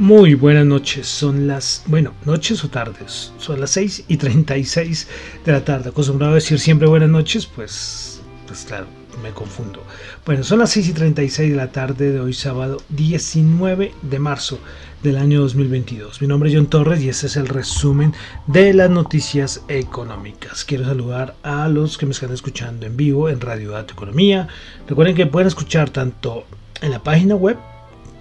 Muy 0.00 0.32
buenas 0.32 0.64
noches, 0.64 1.06
son 1.06 1.46
las, 1.46 1.82
bueno, 1.84 2.14
noches 2.24 2.64
o 2.64 2.70
tardes, 2.70 3.34
son 3.36 3.60
las 3.60 3.72
6 3.72 4.04
y 4.08 4.16
36 4.16 5.06
de 5.44 5.52
la 5.52 5.62
tarde. 5.62 5.90
Acostumbrado 5.90 6.32
a 6.32 6.36
decir 6.36 6.58
siempre 6.58 6.88
buenas 6.88 7.10
noches, 7.10 7.44
pues, 7.44 8.22
pues 8.46 8.64
claro, 8.64 8.86
me 9.22 9.32
confundo. 9.32 9.84
Bueno, 10.24 10.42
son 10.42 10.60
las 10.60 10.70
6 10.70 10.88
y 10.88 10.92
36 10.94 11.50
de 11.50 11.56
la 11.56 11.70
tarde 11.70 12.12
de 12.12 12.20
hoy 12.20 12.32
sábado 12.32 12.78
19 12.88 13.92
de 14.00 14.18
marzo 14.18 14.58
del 15.02 15.18
año 15.18 15.42
2022. 15.42 16.22
Mi 16.22 16.28
nombre 16.28 16.48
es 16.48 16.56
John 16.56 16.68
Torres 16.68 17.02
y 17.02 17.10
este 17.10 17.26
es 17.26 17.36
el 17.36 17.48
resumen 17.48 18.14
de 18.46 18.72
las 18.72 18.88
noticias 18.88 19.60
económicas. 19.68 20.64
Quiero 20.64 20.86
saludar 20.86 21.36
a 21.42 21.68
los 21.68 21.98
que 21.98 22.06
me 22.06 22.12
están 22.12 22.32
escuchando 22.32 22.86
en 22.86 22.96
vivo 22.96 23.28
en 23.28 23.42
Radio 23.42 23.72
Dato 23.72 23.92
Economía. 23.92 24.48
Recuerden 24.88 25.14
que 25.14 25.26
pueden 25.26 25.48
escuchar 25.48 25.90
tanto 25.90 26.46
en 26.80 26.90
la 26.90 27.02
página 27.02 27.34
web 27.34 27.58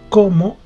como 0.09 0.57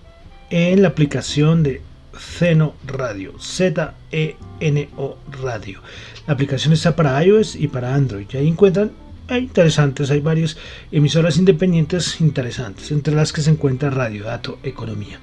en 0.49 0.81
la 0.81 0.89
aplicación 0.89 1.63
de 1.63 1.81
Zeno 2.17 2.75
Radio, 2.85 3.33
Z-E-N-O 3.39 5.17
Radio. 5.41 5.81
La 6.27 6.33
aplicación 6.33 6.73
está 6.73 6.95
para 6.95 7.23
iOS 7.23 7.55
y 7.55 7.67
para 7.67 7.93
Android. 7.95 8.27
Y 8.31 8.37
ahí 8.37 8.47
encuentran 8.47 8.91
hay 9.27 9.43
interesantes, 9.43 10.11
hay 10.11 10.19
varias 10.19 10.57
emisoras 10.91 11.37
independientes 11.37 12.19
interesantes, 12.19 12.91
entre 12.91 13.15
las 13.15 13.31
que 13.31 13.41
se 13.41 13.51
encuentra 13.51 13.89
Radio 13.89 14.25
Dato 14.25 14.59
Economía. 14.63 15.19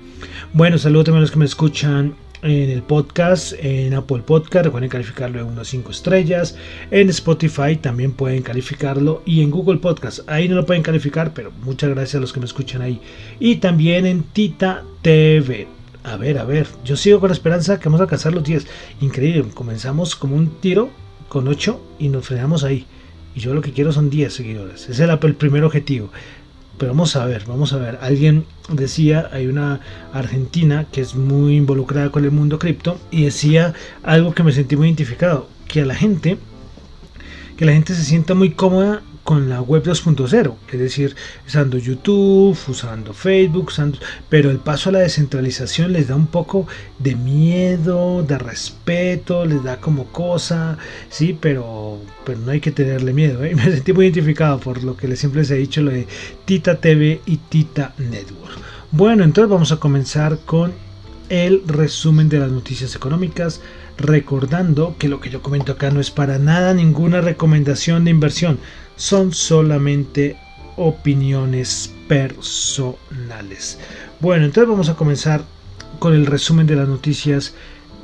Bueno, 0.53 0.79
saludos 0.79 1.07
también 1.07 1.19
a 1.19 1.23
los 1.23 1.31
que 1.31 1.39
me 1.39 1.45
escuchan 1.45 2.15
en 2.43 2.71
el 2.71 2.83
podcast, 2.83 3.53
en 3.59 3.95
Apple 3.95 4.23
Podcast, 4.25 4.67
recuerden 4.67 4.91
calificarlo 4.91 5.41
en 5.41 5.47
unas 5.47 5.69
5 5.69 5.91
estrellas, 5.91 6.57
en 6.91 7.11
Spotify 7.11 7.77
también 7.77 8.13
pueden 8.13 8.43
calificarlo 8.43 9.23
y 9.27 9.43
en 9.43 9.51
Google 9.51 9.79
Podcast, 9.79 10.21
ahí 10.29 10.49
no 10.49 10.57
lo 10.57 10.67
pueden 10.67 10.83
calificar, 10.83 11.33
pero 11.35 11.53
muchas 11.63 11.91
gracias 11.91 12.17
a 12.17 12.21
los 12.21 12.33
que 12.33 12.41
me 12.41 12.47
escuchan 12.47 12.83
ahí. 12.83 13.01
Y 13.39 13.57
también 13.57 14.07
en 14.07 14.23
Tita 14.23 14.85
TV. 15.03 15.69
A 16.03 16.17
ver, 16.17 16.39
a 16.39 16.45
ver, 16.45 16.67
yo 16.85 16.97
sigo 16.97 17.21
con 17.21 17.29
la 17.29 17.35
esperanza 17.35 17.79
que 17.79 17.85
vamos 17.85 18.01
a 18.01 18.05
alcanzar 18.05 18.33
los 18.33 18.45
10. 18.45 18.67
Increíble, 19.03 19.45
comenzamos 19.53 20.17
como 20.17 20.35
un 20.35 20.61
tiro 20.61 20.91
con 21.29 21.47
8 21.47 21.97
y 21.99 22.09
nos 22.09 22.27
frenamos 22.27 22.65
ahí. 22.65 22.87
Y 23.35 23.41
yo 23.41 23.55
lo 23.55 23.61
que 23.61 23.73
quiero 23.73 23.93
son 23.93 24.11
10 24.11 24.33
seguidores. 24.33 24.89
Ese 24.89 25.05
es 25.05 25.11
el 25.11 25.35
primer 25.37 25.63
objetivo. 25.63 26.11
Pero 26.81 26.93
vamos 26.93 27.15
a 27.15 27.27
ver, 27.27 27.45
vamos 27.47 27.75
a 27.75 27.77
ver. 27.77 27.99
Alguien 28.01 28.47
decía, 28.71 29.29
hay 29.33 29.49
una 29.49 29.81
argentina 30.15 30.87
que 30.91 31.03
es 31.03 31.15
muy 31.15 31.57
involucrada 31.57 32.11
con 32.11 32.25
el 32.25 32.31
mundo 32.31 32.59
cripto 32.59 32.99
y 33.11 33.25
decía 33.25 33.75
algo 34.03 34.33
que 34.33 34.43
me 34.43 34.51
sentí 34.51 34.77
muy 34.77 34.89
identificado, 34.89 35.47
que 35.69 35.83
a 35.83 35.85
la 35.85 35.95
gente, 35.95 36.39
que 37.59 37.67
la 37.67 37.73
gente 37.73 37.95
se 37.95 38.03
sienta 38.03 38.33
muy 38.33 38.53
cómoda 38.53 39.03
con 39.25 39.49
la 39.49 39.61
web 39.61 39.85
2.0, 39.85 40.55
es 40.73 40.79
decir, 40.79 41.15
usando 41.47 41.79
YouTube, 41.79 42.59
usando 42.69 43.13
Facebook, 43.13 43.67
usando, 43.69 43.99
pero 44.29 44.51
el 44.51 44.59
paso 44.59 44.89
a 44.89 44.93
la 44.93 44.99
descentralización 45.01 45.93
les 45.93 46.09
da 46.09 46.17
un 46.17 46.27
poco 46.27 46.67
de 46.99 47.15
miedo, 47.15 48.23
de 48.23 48.39
respeto, 48.39 49.45
les 49.45 49.63
da 49.63 49.79
como 49.79 50.07
cosa, 50.07 50.79
sí, 51.11 51.37
pero, 51.39 51.99
pero 52.25 52.39
no 52.39 52.51
hay 52.51 52.61
que 52.61 52.73
tenerle 52.73 53.13
miedo. 53.13 53.45
¿eh? 53.45 53.55
Me 53.57 53.65
sentí 53.65 53.93
muy 53.93 54.07
identificado 54.07 54.59
por 54.59 54.83
lo 54.83 54.97
que 54.97 55.15
siempre 55.17 55.43
les 55.43 55.51
he 55.51 55.57
dicho, 55.57 55.83
lo 55.83 55.91
de 55.91 56.07
Tita 56.45 56.81
TV 56.81 57.21
y 57.27 57.37
Tita 57.37 57.95
Network. 57.99 58.59
Bueno, 58.93 59.23
entonces 59.23 59.51
vamos 59.51 59.71
a 59.71 59.77
comenzar 59.77 60.39
con 60.45 60.73
el 61.29 61.63
resumen 61.67 62.29
de 62.29 62.41
las 62.41 62.51
noticias 62.51 62.95
económicas, 62.97 63.61
recordando 63.97 64.97
que 64.99 65.09
lo 65.09 65.21
que 65.21 65.31
yo 65.31 65.43
comento 65.43 65.73
acá 65.73 65.91
no 65.91 66.01
es 66.01 66.11
para 66.11 66.39
nada 66.39 66.75
ninguna 66.75 67.21
recomendación 67.21 68.05
de 68.05 68.11
inversión, 68.11 68.59
son 69.01 69.33
solamente 69.33 70.37
opiniones 70.77 71.91
personales. 72.07 73.79
Bueno, 74.21 74.45
entonces 74.45 74.69
vamos 74.69 74.91
a 74.91 74.95
comenzar 74.95 75.43
con 75.99 76.13
el 76.13 76.27
resumen 76.27 76.67
de 76.67 76.77
las 76.77 76.87
noticias 76.87 77.55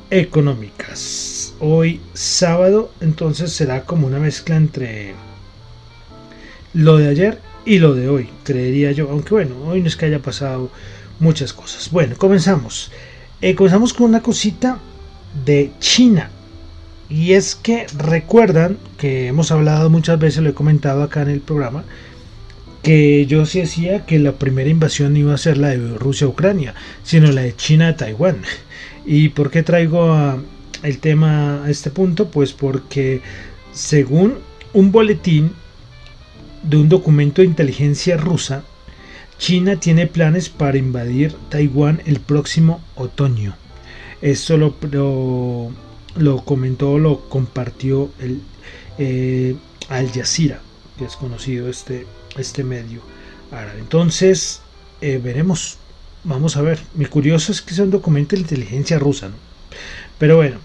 económicas. 0.09 1.53
Hoy 1.59 2.01
sábado, 2.13 2.91
entonces 2.99 3.51
será 3.53 3.83
como 3.83 4.07
una 4.07 4.17
mezcla 4.17 4.55
entre 4.55 5.13
lo 6.73 6.97
de 6.97 7.09
ayer 7.09 7.41
y 7.63 7.77
lo 7.77 7.93
de 7.93 8.09
hoy, 8.09 8.29
creería 8.43 8.91
yo. 8.91 9.11
Aunque 9.11 9.35
bueno, 9.35 9.55
hoy 9.67 9.81
no 9.81 9.87
es 9.87 9.95
que 9.95 10.07
haya 10.07 10.19
pasado 10.19 10.71
muchas 11.19 11.53
cosas. 11.53 11.91
Bueno, 11.91 12.15
comenzamos. 12.17 12.91
Eh, 13.41 13.53
comenzamos 13.53 13.93
con 13.93 14.09
una 14.09 14.23
cosita 14.23 14.79
de 15.45 15.71
China. 15.79 16.31
Y 17.09 17.33
es 17.33 17.55
que 17.55 17.87
recuerdan 17.97 18.77
que 18.97 19.27
hemos 19.27 19.51
hablado 19.51 19.89
muchas 19.89 20.19
veces, 20.19 20.43
lo 20.43 20.49
he 20.49 20.53
comentado 20.53 21.03
acá 21.03 21.21
en 21.21 21.29
el 21.29 21.39
programa, 21.39 21.85
que 22.83 23.25
yo 23.25 23.45
sí 23.45 23.61
decía 23.61 24.05
que 24.05 24.19
la 24.19 24.33
primera 24.33 24.69
invasión 24.69 25.13
no 25.13 25.19
iba 25.19 25.33
a 25.33 25.37
ser 25.37 25.57
la 25.57 25.69
de 25.69 25.97
Rusia 25.97 26.27
Ucrania, 26.27 26.73
sino 27.03 27.31
la 27.31 27.41
de 27.41 27.55
China 27.55 27.89
a 27.89 27.95
Taiwán. 27.95 28.37
¿Y 29.05 29.29
por 29.29 29.51
qué 29.51 29.63
traigo 29.63 30.41
el 30.83 30.97
tema 30.99 31.63
a 31.63 31.69
este 31.69 31.91
punto? 31.91 32.29
Pues 32.29 32.53
porque 32.53 33.21
según 33.71 34.35
un 34.73 34.91
boletín 34.91 35.53
de 36.63 36.77
un 36.77 36.89
documento 36.89 37.41
de 37.41 37.47
inteligencia 37.47 38.17
rusa, 38.17 38.63
China 39.37 39.79
tiene 39.79 40.07
planes 40.07 40.49
para 40.49 40.77
invadir 40.77 41.35
Taiwán 41.49 42.01
el 42.05 42.19
próximo 42.19 42.81
otoño. 42.95 43.55
Esto 44.21 44.57
lo, 44.57 44.75
lo 44.91 45.71
lo 46.17 46.43
comentó, 46.43 46.99
lo 46.99 47.29
compartió 47.29 48.09
el 48.19 48.41
eh, 48.97 49.55
Al 49.89 50.11
Jazeera, 50.11 50.59
que 50.97 51.05
es 51.05 51.15
conocido 51.15 51.69
este, 51.69 52.05
este 52.37 52.63
medio 52.63 53.01
árabe. 53.51 53.79
Entonces, 53.79 54.61
eh, 55.01 55.19
veremos, 55.23 55.77
vamos 56.23 56.57
a 56.57 56.61
ver. 56.61 56.79
Mi 56.95 57.05
curioso 57.05 57.51
es 57.51 57.61
que 57.61 57.73
sea 57.73 57.85
un 57.85 57.91
documento 57.91 58.35
de 58.35 58.41
inteligencia 58.41 58.99
rusa, 58.99 59.29
¿no? 59.29 59.35
Pero 60.17 60.37
bueno, 60.37 60.57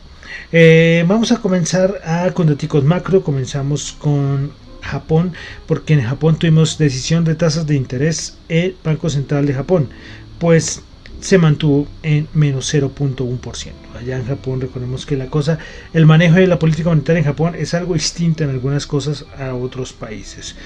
eh, 0.51 1.05
vamos 1.07 1.33
a 1.33 1.41
comenzar 1.41 2.01
a, 2.05 2.31
con 2.33 2.47
datos 2.47 2.85
macro. 2.85 3.23
Comenzamos 3.23 3.93
con 3.93 4.53
Japón, 4.81 5.35
porque 5.67 5.95
en 5.95 6.03
Japón 6.03 6.39
tuvimos 6.39 6.79
decisión 6.79 7.25
de 7.25 7.35
tasas 7.35 7.67
de 7.67 7.77
interés 7.77 8.39
el 8.49 8.77
Banco 8.83 9.11
Central 9.11 9.47
de 9.47 9.55
Japón. 9.55 9.91
Pues 10.39 10.83
se 11.23 11.39
mantuvo 11.39 11.87
en 12.03 12.29
menos 12.35 12.75
0.1%. 12.75 13.71
Allá 13.99 14.17
en 14.17 14.27
Japón 14.27 14.61
recordemos 14.61 15.07
que 15.07 15.17
la 15.17 15.27
cosa, 15.27 15.59
el 15.95 16.05
manejo 16.05 16.35
de 16.35 16.49
la 16.49 16.59
política 16.59 16.89
monetaria 16.89 17.21
en 17.21 17.25
Japón 17.25 17.55
es 17.57 17.75
algo 17.75 17.95
distinto 17.95 18.43
en 18.43 18.51
algunas 18.51 18.87
cosas 18.87 19.25
a 19.39 19.55
otros 19.55 19.93
países. 19.93 20.57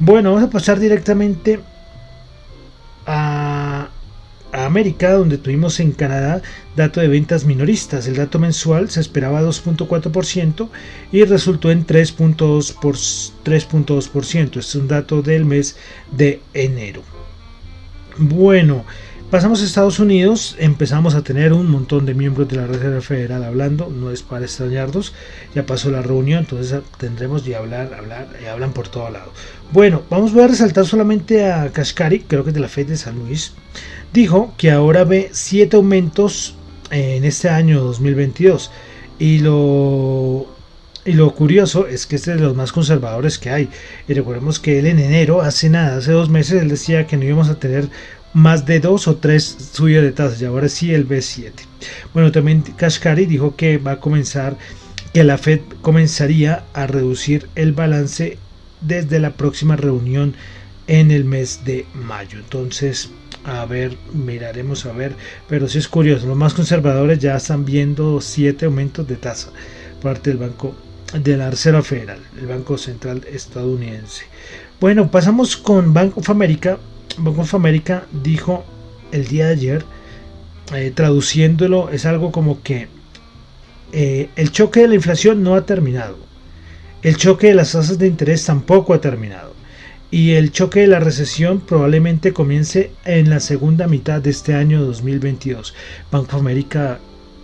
Bueno, 0.00 0.32
vamos 0.32 0.48
a 0.48 0.50
pasar 0.50 0.80
directamente 0.80 1.60
a, 3.06 3.90
América, 4.52 5.12
donde 5.12 5.38
tuvimos 5.38 5.78
en 5.78 5.92
Canadá 5.92 6.42
dato 6.74 7.00
de 7.00 7.06
ventas 7.06 7.44
minoristas. 7.44 8.08
El 8.08 8.16
dato 8.16 8.40
mensual 8.40 8.90
se 8.90 8.98
esperaba 8.98 9.40
2.4% 9.42 10.68
y 11.12 11.22
resultó 11.22 11.70
en 11.70 11.86
3.2%. 11.86 14.44
Este 14.44 14.58
es 14.58 14.74
un 14.74 14.88
dato 14.88 15.22
del 15.22 15.44
mes 15.44 15.76
de 16.10 16.40
enero. 16.52 17.04
Bueno, 18.18 18.84
Pasamos 19.30 19.62
a 19.62 19.64
Estados 19.64 20.00
Unidos, 20.00 20.56
empezamos 20.58 21.14
a 21.14 21.22
tener 21.22 21.52
un 21.52 21.70
montón 21.70 22.04
de 22.04 22.14
miembros 22.14 22.48
de 22.48 22.56
la 22.56 22.66
Reserva 22.66 23.00
Federal 23.00 23.44
hablando, 23.44 23.88
no 23.88 24.10
es 24.10 24.24
para 24.24 24.44
extrañarnos, 24.44 25.14
ya 25.54 25.64
pasó 25.64 25.88
la 25.88 26.02
reunión, 26.02 26.40
entonces 26.40 26.80
tendremos 26.98 27.44
de 27.44 27.54
hablar, 27.54 27.94
hablar, 27.94 28.26
y 28.42 28.46
hablan 28.46 28.72
por 28.72 28.88
todo 28.88 29.08
lado. 29.08 29.32
Bueno, 29.70 30.02
vamos 30.10 30.34
a 30.34 30.48
resaltar 30.48 30.84
solamente 30.84 31.48
a 31.48 31.70
Kashkari, 31.70 32.24
creo 32.26 32.42
que 32.42 32.50
es 32.50 32.54
de 32.54 32.60
la 32.60 32.68
Fed 32.68 32.88
de 32.88 32.96
San 32.96 33.20
Luis, 33.20 33.52
dijo 34.12 34.52
que 34.58 34.72
ahora 34.72 35.04
ve 35.04 35.30
siete 35.30 35.76
aumentos 35.76 36.56
en 36.90 37.24
este 37.24 37.48
año 37.48 37.84
2022 37.84 38.72
y 39.20 39.38
lo 39.38 40.48
Y 41.04 41.12
lo 41.14 41.34
curioso 41.34 41.86
es 41.86 42.06
que 42.06 42.16
este 42.16 42.32
es 42.32 42.36
de 42.36 42.42
los 42.42 42.54
más 42.54 42.72
conservadores 42.72 43.38
que 43.38 43.48
hay. 43.50 43.70
Y 44.06 44.12
recordemos 44.12 44.60
que 44.60 44.78
él 44.78 44.86
en 44.86 44.98
enero, 44.98 45.40
hace 45.40 45.70
nada, 45.70 45.96
hace 45.96 46.12
dos 46.12 46.28
meses, 46.28 46.60
él 46.60 46.68
decía 46.68 47.06
que 47.06 47.16
no 47.16 47.24
íbamos 47.24 47.48
a 47.48 47.58
tener 47.58 47.88
más 48.32 48.66
de 48.66 48.80
dos 48.80 49.08
o 49.08 49.16
tres 49.16 49.56
subidas 49.72 50.04
de 50.04 50.12
tasas 50.12 50.40
y 50.40 50.44
ahora 50.44 50.68
sí 50.68 50.94
el 50.94 51.08
B7. 51.08 51.52
Bueno, 52.14 52.30
también 52.32 52.62
Kashkari 52.62 53.26
dijo 53.26 53.56
que 53.56 53.78
va 53.78 53.92
a 53.92 54.00
comenzar, 54.00 54.56
que 55.12 55.24
la 55.24 55.38
Fed 55.38 55.60
comenzaría 55.82 56.64
a 56.72 56.86
reducir 56.86 57.48
el 57.54 57.72
balance 57.72 58.38
desde 58.80 59.18
la 59.18 59.32
próxima 59.32 59.76
reunión 59.76 60.34
en 60.86 61.10
el 61.10 61.24
mes 61.24 61.64
de 61.64 61.86
mayo. 61.94 62.38
Entonces, 62.38 63.10
a 63.44 63.64
ver, 63.64 63.96
miraremos 64.12 64.86
a 64.86 64.92
ver, 64.92 65.14
pero 65.48 65.68
sí 65.68 65.78
es 65.78 65.88
curioso, 65.88 66.26
los 66.26 66.36
más 66.36 66.54
conservadores 66.54 67.18
ya 67.18 67.36
están 67.36 67.64
viendo 67.64 68.20
siete 68.20 68.66
aumentos 68.66 69.06
de 69.06 69.16
tasa 69.16 69.50
parte 70.00 70.30
del 70.30 70.38
Banco 70.38 70.74
de 71.12 71.36
la 71.36 71.50
Reserva 71.50 71.82
Federal, 71.82 72.20
el 72.38 72.46
Banco 72.46 72.78
Central 72.78 73.22
estadounidense. 73.30 74.24
Bueno, 74.80 75.10
pasamos 75.10 75.56
con 75.56 75.92
Bank 75.92 76.16
of 76.16 76.30
America. 76.30 76.78
Bank 77.18 77.38
of 77.38 77.54
America 77.54 78.04
dijo 78.12 78.64
el 79.12 79.26
día 79.26 79.46
de 79.46 79.52
ayer, 79.52 79.84
eh, 80.74 80.92
traduciéndolo, 80.94 81.90
es 81.90 82.06
algo 82.06 82.32
como 82.32 82.62
que 82.62 82.88
eh, 83.92 84.28
el 84.36 84.52
choque 84.52 84.80
de 84.80 84.88
la 84.88 84.94
inflación 84.94 85.42
no 85.42 85.54
ha 85.54 85.66
terminado. 85.66 86.18
El 87.02 87.16
choque 87.16 87.48
de 87.48 87.54
las 87.54 87.72
tasas 87.72 87.98
de 87.98 88.06
interés 88.06 88.44
tampoco 88.44 88.94
ha 88.94 89.00
terminado. 89.00 89.54
Y 90.12 90.32
el 90.32 90.52
choque 90.52 90.80
de 90.80 90.86
la 90.88 91.00
recesión 91.00 91.60
probablemente 91.60 92.32
comience 92.32 92.92
en 93.04 93.30
la 93.30 93.40
segunda 93.40 93.86
mitad 93.86 94.20
de 94.20 94.30
este 94.30 94.54
año 94.54 94.82
2022. 94.84 95.74
Bank 96.10 96.24
of 96.24 96.40
America 96.40 96.98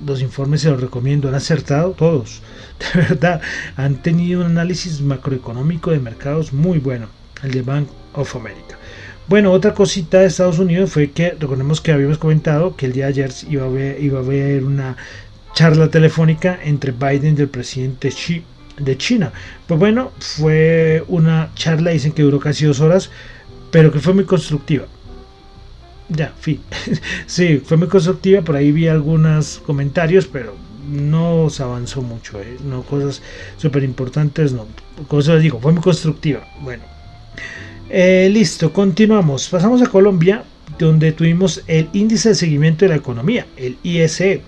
los 0.04 0.20
informes 0.20 0.60
se 0.62 0.70
los 0.70 0.80
recomiendo, 0.80 1.28
han 1.28 1.34
acertado 1.34 1.92
todos, 1.92 2.42
de 2.94 3.00
verdad, 3.00 3.40
han 3.76 4.02
tenido 4.02 4.40
un 4.40 4.46
análisis 4.46 5.00
macroeconómico 5.00 5.90
de 5.90 6.00
mercados 6.00 6.52
muy 6.52 6.78
bueno, 6.78 7.06
el 7.42 7.52
de 7.52 7.62
Bank 7.62 7.88
of 8.12 8.36
America. 8.36 8.75
Bueno, 9.28 9.52
otra 9.52 9.74
cosita 9.74 10.20
de 10.20 10.26
Estados 10.26 10.58
Unidos 10.58 10.90
fue 10.92 11.10
que 11.10 11.30
recordemos 11.30 11.80
que 11.80 11.92
habíamos 11.92 12.18
comentado 12.18 12.76
que 12.76 12.86
el 12.86 12.92
día 12.92 13.06
de 13.06 13.10
ayer 13.10 13.30
iba 13.48 13.64
a 13.64 14.20
haber, 14.20 14.64
una 14.64 14.96
charla 15.54 15.88
telefónica 15.88 16.58
entre 16.62 16.92
Biden 16.92 17.36
y 17.36 17.42
el 17.42 17.48
presidente 17.48 18.10
Xi 18.10 18.44
de 18.78 18.96
China. 18.96 19.32
Pues 19.66 19.80
bueno, 19.80 20.12
fue 20.20 21.04
una 21.08 21.50
charla, 21.54 21.90
dicen 21.90 22.12
que 22.12 22.22
duró 22.22 22.38
casi 22.38 22.66
dos 22.66 22.80
horas, 22.80 23.10
pero 23.70 23.90
que 23.90 23.98
fue 23.98 24.14
muy 24.14 24.24
constructiva 24.24 24.86
ya, 26.08 26.32
fin. 26.38 26.60
sí, 27.26 27.60
fue 27.64 27.76
muy 27.76 27.88
constructiva, 27.88 28.42
por 28.42 28.56
ahí 28.56 28.72
vi 28.72 28.88
algunos 28.88 29.60
comentarios, 29.66 30.26
pero 30.26 30.54
no 30.88 31.50
se 31.50 31.62
avanzó 31.62 32.02
mucho, 32.02 32.40
¿eh? 32.40 32.56
no 32.64 32.82
cosas 32.82 33.22
súper 33.56 33.82
importantes, 33.82 34.52
no, 34.52 34.66
cosas 35.08 35.42
digo, 35.42 35.58
fue 35.60 35.72
muy 35.72 35.82
constructiva. 35.82 36.46
Bueno, 36.60 36.84
eh, 37.88 38.28
listo, 38.32 38.72
continuamos. 38.72 39.48
Pasamos 39.48 39.82
a 39.82 39.86
Colombia, 39.86 40.44
donde 40.78 41.12
tuvimos 41.12 41.62
el 41.66 41.88
índice 41.92 42.30
de 42.30 42.34
seguimiento 42.34 42.84
de 42.84 42.90
la 42.90 42.96
economía, 42.96 43.46
el 43.56 43.76
ISE. 43.82 44.42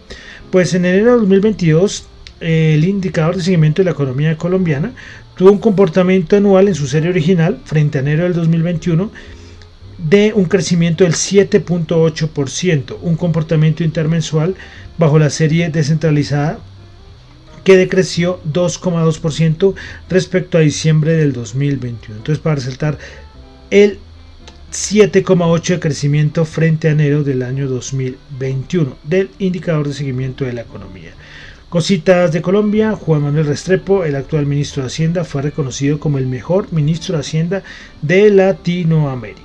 Pues 0.51 0.75
en 0.75 0.85
enero 0.85 1.13
de 1.13 1.19
2022, 1.19 2.07
el 2.41 2.85
indicador 2.85 3.37
de 3.37 3.43
seguimiento 3.43 3.83
de 3.83 3.87
la 3.87 3.93
economía 3.93 4.37
colombiana 4.37 4.93
tuvo 5.37 5.53
un 5.53 5.59
comportamiento 5.59 6.37
anual 6.37 6.69
en 6.69 6.75
su 6.75 6.87
serie 6.87 7.11
original 7.11 7.61
frente 7.65 7.99
a 7.99 8.01
enero 8.01 8.25
del 8.25 8.35
2021 8.35 9.11
de 9.99 10.33
un 10.35 10.45
crecimiento 10.45 11.05
del 11.05 11.15
7.8%, 11.15 12.99
un 13.03 13.17
comportamiento 13.17 13.83
intermensual 13.83 14.55
bajo 14.97 15.19
la 15.19 15.31
serie 15.31 15.69
descentralizada 15.71 16.59
que 17.65 17.77
decreció 17.77 18.41
2,2% 18.51 19.75
respecto 20.09 20.57
a 20.57 20.63
diciembre 20.63 21.13
del 21.15 21.33
2021. 21.33 22.17
Entonces, 22.17 22.43
para 22.43 22.57
resaltar 22.57 22.99
el 23.71 23.99
7,8% 24.73 25.67
de 25.67 25.81
crecimiento 25.81 26.45
frente 26.45 26.89
a 26.89 26.93
enero 26.93 27.25
del 27.25 27.43
año 27.43 27.69
2021 27.69 28.97
del 29.05 29.31
indicador 29.39 29.89
de 29.89 29.95
seguimiento 29.95 30.45
de 30.45 30.53
la 30.53 30.63
economía. 30.63 31.13
Cositas 31.69 32.33
de 32.33 32.41
Colombia, 32.41 32.93
Juan 32.93 33.23
Manuel 33.23 33.47
Restrepo, 33.47 34.05
el 34.05 34.17
actual 34.17 34.47
ministro 34.47 34.83
de 34.83 34.87
Hacienda, 34.87 35.25
fue 35.25 35.43
reconocido 35.43 36.01
como 36.01 36.19
el 36.19 36.27
mejor 36.27 36.73
ministro 36.73 37.15
de 37.15 37.21
Hacienda 37.21 37.63
de 38.01 38.31
Latinoamérica. 38.31 39.45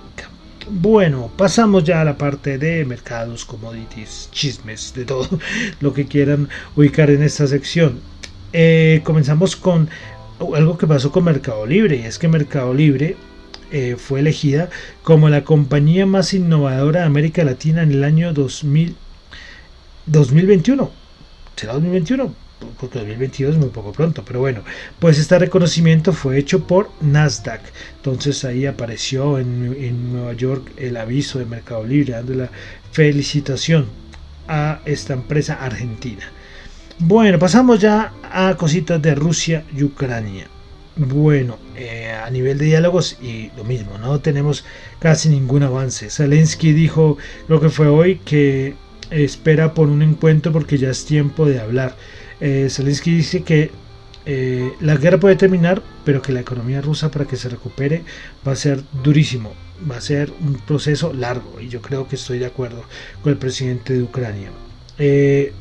Bueno, 0.69 1.29
pasamos 1.35 1.83
ya 1.83 1.99
a 1.99 2.05
la 2.05 2.17
parte 2.17 2.57
de 2.57 2.85
mercados, 2.85 3.43
commodities, 3.43 4.29
chismes, 4.31 4.93
de 4.95 5.03
todo 5.03 5.27
lo 5.81 5.93
que 5.93 6.05
quieran 6.05 6.47
ubicar 6.77 7.09
en 7.09 7.23
esta 7.23 7.47
sección. 7.47 7.99
Eh, 8.53 9.01
comenzamos 9.03 9.57
con 9.57 9.89
algo 10.55 10.77
que 10.77 10.87
pasó 10.87 11.11
con 11.11 11.25
Mercado 11.25 11.65
Libre, 11.65 12.05
es 12.05 12.19
que 12.19 12.27
Mercado 12.27 12.73
Libre 12.73 13.17
eh, 13.73 13.97
fue 13.97 14.21
elegida 14.21 14.69
como 15.03 15.27
la 15.29 15.43
compañía 15.43 16.05
más 16.05 16.33
innovadora 16.33 17.01
de 17.01 17.07
América 17.07 17.43
Latina 17.43 17.83
en 17.83 17.91
el 17.91 18.03
año 18.05 18.31
2000, 18.31 18.95
2021. 20.05 20.91
¿Será 21.55 21.73
2021? 21.73 22.43
porque 22.79 22.99
2022 22.99 23.53
es 23.55 23.59
muy 23.59 23.69
poco 23.69 23.91
pronto, 23.91 24.23
pero 24.25 24.39
bueno, 24.39 24.61
pues 24.99 25.19
este 25.19 25.37
reconocimiento 25.39 26.13
fue 26.13 26.37
hecho 26.37 26.65
por 26.65 26.89
Nasdaq. 27.01 27.61
Entonces 27.97 28.45
ahí 28.45 28.65
apareció 28.65 29.39
en, 29.39 30.13
Nueva 30.13 30.33
York 30.33 30.71
el 30.77 30.97
aviso 30.97 31.39
de 31.39 31.45
Mercado 31.45 31.85
Libre 31.85 32.13
dando 32.13 32.33
la 32.35 32.49
felicitación 32.91 33.87
a 34.47 34.81
esta 34.85 35.13
empresa 35.13 35.55
argentina. 35.55 36.23
Bueno, 36.99 37.39
pasamos 37.39 37.79
ya 37.79 38.13
a 38.31 38.55
cositas 38.55 39.01
de 39.01 39.15
Rusia 39.15 39.65
y 39.75 39.83
Ucrania. 39.83 40.47
Bueno, 40.95 41.57
eh, 41.75 42.11
a 42.11 42.29
nivel 42.29 42.59
de 42.59 42.65
diálogos 42.65 43.17
y 43.19 43.49
lo 43.57 43.63
mismo, 43.63 43.97
no 43.97 44.19
tenemos 44.19 44.63
casi 44.99 45.29
ningún 45.29 45.63
avance. 45.63 46.09
Zelensky 46.09 46.71
dijo, 46.71 47.17
lo 47.47 47.59
que 47.59 47.69
fue 47.69 47.87
hoy, 47.87 48.19
que 48.23 48.75
espera 49.09 49.73
por 49.73 49.89
un 49.89 50.01
encuentro 50.01 50.51
porque 50.51 50.77
ya 50.77 50.89
es 50.89 51.05
tiempo 51.05 51.45
de 51.45 51.59
hablar. 51.59 51.95
Eh, 52.39 52.67
Zelensky 52.69 53.15
dice 53.15 53.43
que 53.43 53.71
eh, 54.25 54.71
la 54.79 54.95
guerra 54.95 55.19
puede 55.19 55.35
terminar, 55.35 55.81
pero 56.05 56.21
que 56.21 56.31
la 56.31 56.39
economía 56.41 56.81
rusa 56.81 57.11
para 57.11 57.25
que 57.25 57.35
se 57.35 57.49
recupere 57.49 58.03
va 58.47 58.53
a 58.53 58.55
ser 58.55 58.83
durísimo, 59.03 59.53
va 59.89 59.97
a 59.97 60.01
ser 60.01 60.31
un 60.41 60.55
proceso 60.55 61.13
largo 61.13 61.59
y 61.59 61.67
yo 61.69 61.81
creo 61.81 62.07
que 62.07 62.15
estoy 62.15 62.39
de 62.39 62.45
acuerdo 62.45 62.83
con 63.21 63.33
el 63.33 63.37
presidente 63.37 63.93
de 63.93 64.03
Ucrania. 64.03 64.49
Eh, 64.97 65.53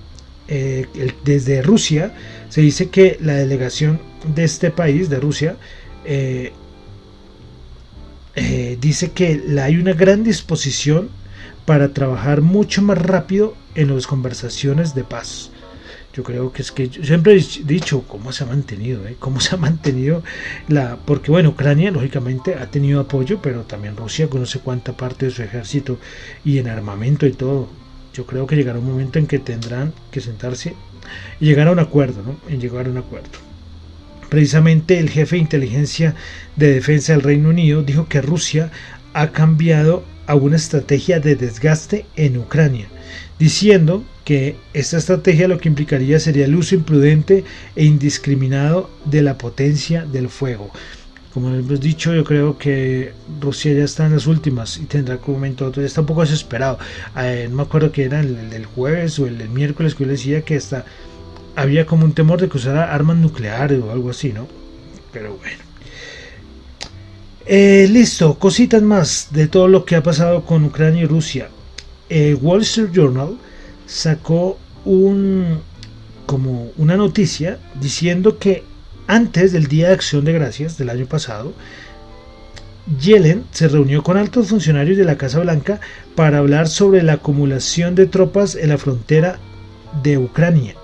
desde 0.46 1.62
Rusia 1.62 2.14
se 2.48 2.60
dice 2.60 2.90
que 2.90 3.18
la 3.20 3.34
delegación 3.34 4.00
de 4.34 4.44
este 4.44 4.70
país, 4.70 5.08
de 5.08 5.20
Rusia, 5.20 5.56
dice 8.80 9.12
que 9.12 9.42
hay 9.60 9.76
una 9.76 9.92
gran 9.92 10.24
disposición 10.24 11.10
para 11.64 11.92
trabajar 11.92 12.40
mucho 12.40 12.82
más 12.82 12.98
rápido 12.98 13.54
en 13.74 13.94
las 13.94 14.06
conversaciones 14.06 14.94
de 14.94 15.04
paz. 15.04 15.50
Yo 16.14 16.22
creo 16.24 16.52
que 16.52 16.60
es 16.60 16.72
que 16.72 16.88
yo 16.90 17.02
siempre 17.04 17.34
he 17.34 17.64
dicho 17.64 18.02
cómo 18.06 18.32
se 18.32 18.44
ha 18.44 18.46
mantenido, 18.46 19.06
¿eh? 19.08 19.16
cómo 19.18 19.40
se 19.40 19.54
ha 19.54 19.58
mantenido 19.58 20.22
la. 20.68 20.98
Porque, 21.06 21.30
bueno, 21.30 21.50
Ucrania, 21.50 21.90
lógicamente, 21.90 22.54
ha 22.54 22.66
tenido 22.66 23.00
apoyo, 23.00 23.40
pero 23.40 23.62
también 23.62 23.96
Rusia 23.96 24.28
con 24.28 24.40
no 24.40 24.46
sé 24.46 24.58
cuánta 24.58 24.94
parte 24.94 25.26
de 25.26 25.32
su 25.32 25.42
ejército 25.42 25.98
y 26.44 26.58
en 26.58 26.68
armamento 26.68 27.26
y 27.26 27.32
todo. 27.32 27.70
Yo 28.12 28.26
creo 28.26 28.46
que 28.46 28.56
llegará 28.56 28.78
un 28.78 28.86
momento 28.86 29.18
en 29.18 29.26
que 29.26 29.38
tendrán 29.38 29.92
que 30.10 30.20
sentarse 30.20 30.74
y 31.40 31.46
llegar 31.46 31.68
a 31.68 31.72
un 31.72 31.78
acuerdo, 31.78 32.22
¿no? 32.22 32.36
En 32.48 32.60
llegar 32.60 32.86
a 32.86 32.90
un 32.90 32.98
acuerdo. 32.98 33.30
Precisamente 34.28 34.98
el 34.98 35.10
jefe 35.10 35.36
de 35.36 35.42
inteligencia 35.42 36.14
de 36.56 36.72
defensa 36.72 37.12
del 37.12 37.22
Reino 37.22 37.50
Unido 37.50 37.82
dijo 37.82 38.08
que 38.08 38.22
Rusia 38.22 38.70
ha 39.12 39.30
cambiado 39.32 40.04
a 40.26 40.34
una 40.34 40.56
estrategia 40.56 41.20
de 41.20 41.36
desgaste 41.36 42.06
en 42.16 42.38
Ucrania, 42.38 42.86
diciendo 43.38 44.04
que 44.24 44.56
esta 44.72 44.98
estrategia 44.98 45.48
lo 45.48 45.58
que 45.58 45.68
implicaría 45.68 46.20
sería 46.20 46.44
el 46.46 46.54
uso 46.54 46.74
imprudente 46.74 47.44
e 47.76 47.84
indiscriminado 47.84 48.88
de 49.04 49.22
la 49.22 49.36
potencia 49.36 50.04
del 50.04 50.28
fuego. 50.28 50.70
Como 51.32 51.48
hemos 51.48 51.80
dicho, 51.80 52.14
yo 52.14 52.24
creo 52.24 52.58
que 52.58 53.14
Rusia 53.40 53.72
ya 53.72 53.84
está 53.84 54.04
en 54.04 54.12
las 54.12 54.26
últimas 54.26 54.76
y 54.76 54.84
tendrá 54.84 55.16
como 55.16 55.38
momento 55.38 55.66
otro, 55.66 55.80
ya 55.80 55.86
está 55.86 56.02
un 56.02 56.06
poco 56.06 56.20
desesperado. 56.20 56.78
Eh, 57.16 57.46
no 57.48 57.56
me 57.56 57.62
acuerdo 57.62 57.90
que 57.90 58.04
era 58.04 58.20
el, 58.20 58.50
del 58.50 58.66
jueves 58.66 59.18
o 59.18 59.26
el, 59.26 59.48
miércoles 59.48 59.94
que 59.94 60.04
yo 60.04 60.10
decía 60.10 60.42
que 60.42 60.56
hasta 60.56 60.84
había 61.56 61.86
como 61.86 62.04
un 62.04 62.12
temor 62.12 62.40
de 62.40 62.50
que 62.50 62.58
usara 62.58 62.92
armas 62.92 63.16
nucleares 63.16 63.80
o 63.82 63.90
algo 63.90 64.10
así, 64.10 64.32
¿no? 64.32 64.46
Pero 65.10 65.36
bueno. 65.36 65.62
Eh, 67.46 67.88
listo, 67.90 68.38
cositas 68.38 68.82
más 68.82 69.28
de 69.30 69.48
todo 69.48 69.68
lo 69.68 69.86
que 69.86 69.96
ha 69.96 70.02
pasado 70.02 70.44
con 70.44 70.64
Ucrania 70.64 71.02
y 71.02 71.06
Rusia. 71.06 71.48
Eh, 72.10 72.34
Wall 72.34 72.60
Street 72.60 72.90
Journal 72.92 73.38
sacó 73.86 74.58
un, 74.84 75.60
como 76.26 76.70
una 76.76 76.98
noticia 76.98 77.58
diciendo 77.80 78.38
que 78.38 78.64
antes 79.12 79.52
del 79.52 79.66
Día 79.66 79.88
de 79.88 79.94
Acción 79.94 80.24
de 80.24 80.32
Gracias 80.32 80.78
del 80.78 80.88
año 80.88 81.04
pasado, 81.04 81.52
Yellen 82.98 83.44
se 83.50 83.68
reunió 83.68 84.02
con 84.02 84.16
altos 84.16 84.48
funcionarios 84.48 84.96
de 84.96 85.04
la 85.04 85.18
Casa 85.18 85.40
Blanca 85.40 85.80
para 86.16 86.38
hablar 86.38 86.66
sobre 86.66 87.02
la 87.02 87.14
acumulación 87.14 87.94
de 87.94 88.06
tropas 88.06 88.54
en 88.54 88.70
la 88.70 88.78
frontera 88.78 89.38
de 90.02 90.16
Ucrania. 90.16 90.76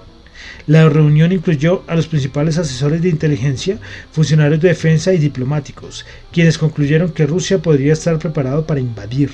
La 0.68 0.87
reunión 0.87 1.32
incluyó 1.32 1.82
a 1.87 1.96
los 1.96 2.08
principales 2.08 2.58
asesores 2.58 3.00
de 3.00 3.08
inteligencia, 3.08 3.78
funcionarios 4.12 4.60
de 4.60 4.68
defensa 4.68 5.14
y 5.14 5.16
diplomáticos, 5.16 6.04
quienes 6.30 6.58
concluyeron 6.58 7.12
que 7.12 7.25
Rusia 7.25 7.62
podría 7.62 7.94
estar 7.94 8.18
preparado 8.18 8.66
para 8.66 8.78
invadir. 8.78 9.30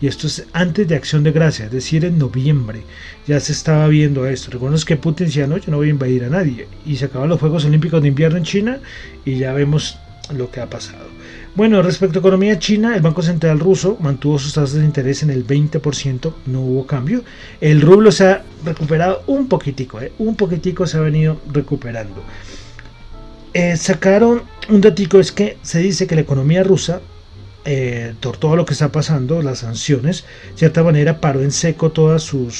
Y 0.00 0.06
esto 0.06 0.26
es 0.26 0.46
antes 0.54 0.88
de 0.88 0.96
Acción 0.96 1.24
de 1.24 1.32
Gracia, 1.32 1.66
es 1.66 1.72
decir, 1.72 2.06
en 2.06 2.16
noviembre. 2.16 2.84
Ya 3.26 3.38
se 3.38 3.52
estaba 3.52 3.86
viendo 3.88 4.26
esto. 4.26 4.50
Recuerden 4.50 4.80
que 4.80 4.96
Putin 4.96 5.26
decía, 5.26 5.46
no, 5.46 5.58
yo 5.58 5.70
no 5.70 5.76
voy 5.76 5.88
a 5.88 5.90
invadir 5.90 6.24
a 6.24 6.30
nadie. 6.30 6.66
Y 6.86 6.96
se 6.96 7.04
acaban 7.04 7.28
los 7.28 7.38
Juegos 7.38 7.66
Olímpicos 7.66 8.00
de 8.00 8.08
Invierno 8.08 8.38
en 8.38 8.44
China 8.44 8.80
y 9.26 9.36
ya 9.36 9.52
vemos 9.52 9.98
lo 10.34 10.50
que 10.50 10.60
ha 10.60 10.70
pasado. 10.70 11.17
Bueno, 11.54 11.82
respecto 11.82 12.18
a 12.18 12.20
economía 12.20 12.58
china, 12.58 12.94
el 12.94 13.02
Banco 13.02 13.22
Central 13.22 13.58
ruso 13.58 13.96
mantuvo 14.00 14.38
sus 14.38 14.52
tasas 14.52 14.74
de 14.74 14.84
interés 14.84 15.22
en 15.22 15.30
el 15.30 15.46
20%, 15.46 16.32
no 16.46 16.60
hubo 16.60 16.86
cambio. 16.86 17.24
El 17.60 17.80
rublo 17.80 18.12
se 18.12 18.26
ha 18.26 18.44
recuperado 18.64 19.22
un 19.26 19.48
poquitico, 19.48 20.00
¿eh? 20.00 20.12
un 20.18 20.36
poquitico 20.36 20.86
se 20.86 20.98
ha 20.98 21.00
venido 21.00 21.40
recuperando. 21.52 22.22
Eh, 23.54 23.76
sacaron 23.76 24.42
un 24.68 24.80
datico, 24.80 25.18
es 25.18 25.32
que 25.32 25.58
se 25.62 25.80
dice 25.80 26.06
que 26.06 26.14
la 26.14 26.20
economía 26.20 26.62
rusa, 26.62 27.00
eh, 27.64 28.14
por 28.20 28.36
todo 28.36 28.54
lo 28.54 28.64
que 28.64 28.74
está 28.74 28.92
pasando, 28.92 29.42
las 29.42 29.60
sanciones, 29.60 30.24
de 30.52 30.58
cierta 30.58 30.84
manera 30.84 31.20
paró 31.20 31.42
en 31.42 31.50
seco 31.50 31.90
toda 31.90 32.18
su, 32.20 32.50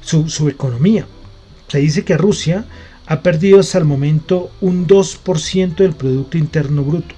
su 0.00 0.48
economía. 0.48 1.06
Se 1.68 1.78
dice 1.78 2.04
que 2.04 2.16
Rusia 2.16 2.64
ha 3.06 3.22
perdido 3.22 3.60
hasta 3.60 3.78
el 3.78 3.84
momento 3.84 4.50
un 4.60 4.86
2% 4.86 5.76
del 5.76 5.94
Producto 5.94 6.38
Interno 6.38 6.82
Bruto. 6.82 7.14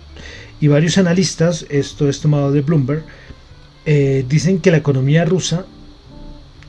Y 0.61 0.69
varios 0.69 0.99
analistas, 0.99 1.67
esto 1.71 2.09
es 2.09 2.21
tomado 2.21 2.53
de 2.53 2.61
Bloomberg, 2.61 3.05
eh, 3.87 4.25
dicen 4.29 4.61
que 4.61 4.71
la 4.71 4.77
economía 4.79 5.25
rusa 5.25 5.65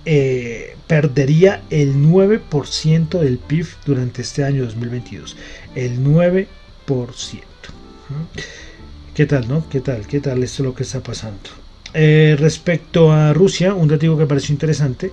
eh, 0.06 0.76
perdería 0.88 1.64
el 1.70 1.96
9% 1.96 3.20
del 3.20 3.38
PIB 3.40 3.68
durante 3.86 4.22
este 4.22 4.44
año 4.44 4.64
2022. 4.64 5.36
El 5.76 6.04
9%. 6.04 6.48
¿Qué 9.14 9.26
tal, 9.26 9.48
no? 9.48 9.68
¿Qué 9.70 9.82
tal? 9.82 10.08
¿Qué 10.08 10.20
tal 10.20 10.44
esto 10.44 10.64
es 10.64 10.68
lo 10.68 10.76
que 10.76 10.84
está 10.84 11.02
pasando? 11.02 11.50
Eh, 11.94 12.36
respecto 12.40 13.12
a 13.12 13.34
Rusia, 13.34 13.74
un 13.74 13.88
dato 13.88 14.18
que 14.18 14.26
pareció 14.26 14.54
interesante 14.54 15.12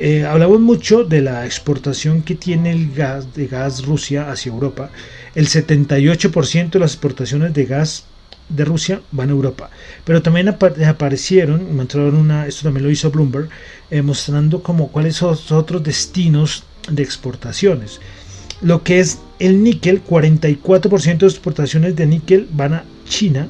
eh, 0.00 0.24
hablamos 0.24 0.60
mucho 0.60 1.02
de 1.02 1.20
la 1.20 1.44
exportación 1.44 2.22
que 2.22 2.36
tiene 2.36 2.70
el 2.70 2.92
gas 2.92 3.34
de 3.34 3.48
gas 3.48 3.84
Rusia 3.84 4.30
hacia 4.30 4.52
Europa. 4.52 4.90
El 5.34 5.48
78% 5.48 6.70
de 6.70 6.78
las 6.78 6.92
exportaciones 6.92 7.52
de 7.52 7.64
gas 7.64 8.04
de 8.48 8.64
Rusia 8.64 9.00
van 9.10 9.28
a 9.28 9.32
Europa. 9.32 9.70
Pero 10.04 10.22
también 10.22 10.48
aparecieron, 10.48 11.74
mostraron 11.76 12.16
una, 12.16 12.46
esto 12.46 12.62
también 12.62 12.84
lo 12.84 12.90
hizo 12.90 13.10
Bloomberg, 13.10 13.48
eh, 13.90 14.02
mostrando 14.02 14.62
como 14.62 14.88
cuáles 14.88 15.16
son 15.16 15.36
otros 15.50 15.82
destinos 15.82 16.62
de 16.88 17.02
exportaciones. 17.02 18.00
Lo 18.60 18.84
que 18.84 19.00
es 19.00 19.18
el 19.40 19.62
níquel, 19.62 20.02
44% 20.04 21.18
de 21.18 21.26
exportaciones 21.26 21.96
de 21.96 22.06
níquel 22.06 22.48
van 22.52 22.74
a 22.74 22.84
China. 23.08 23.48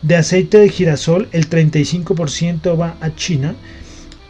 De 0.00 0.16
aceite 0.16 0.58
de 0.58 0.68
girasol, 0.68 1.28
el 1.32 1.48
35% 1.48 2.78
va 2.78 2.96
a 3.00 3.14
China 3.14 3.54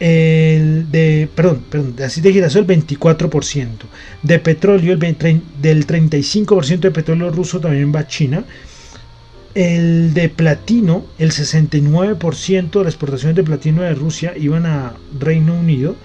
el 0.03 0.91
de, 0.91 1.29
perdón, 1.33 1.63
perdón, 1.69 1.95
de 1.95 2.03
aceite 2.03 2.27
de 2.27 2.33
girasol 2.33 2.67
24%, 2.67 3.69
de 4.21 4.39
petróleo 4.39 4.91
el 4.91 4.99
del 5.61 5.87
35% 5.87 6.79
de 6.79 6.91
petróleo 6.91 7.31
ruso 7.31 7.61
también 7.61 7.95
va 7.95 8.01
a 8.01 8.07
China, 8.07 8.43
el 9.55 10.13
de 10.13 10.27
platino, 10.27 11.05
el 11.19 11.31
69% 11.31 12.69
de 12.69 12.83
las 12.83 12.93
exportaciones 12.93 13.37
de 13.37 13.43
platino 13.43 13.81
de 13.81 13.93
Rusia 13.93 14.33
iban 14.35 14.65
a 14.65 14.93
Reino 15.17 15.57
Unido, 15.57 15.95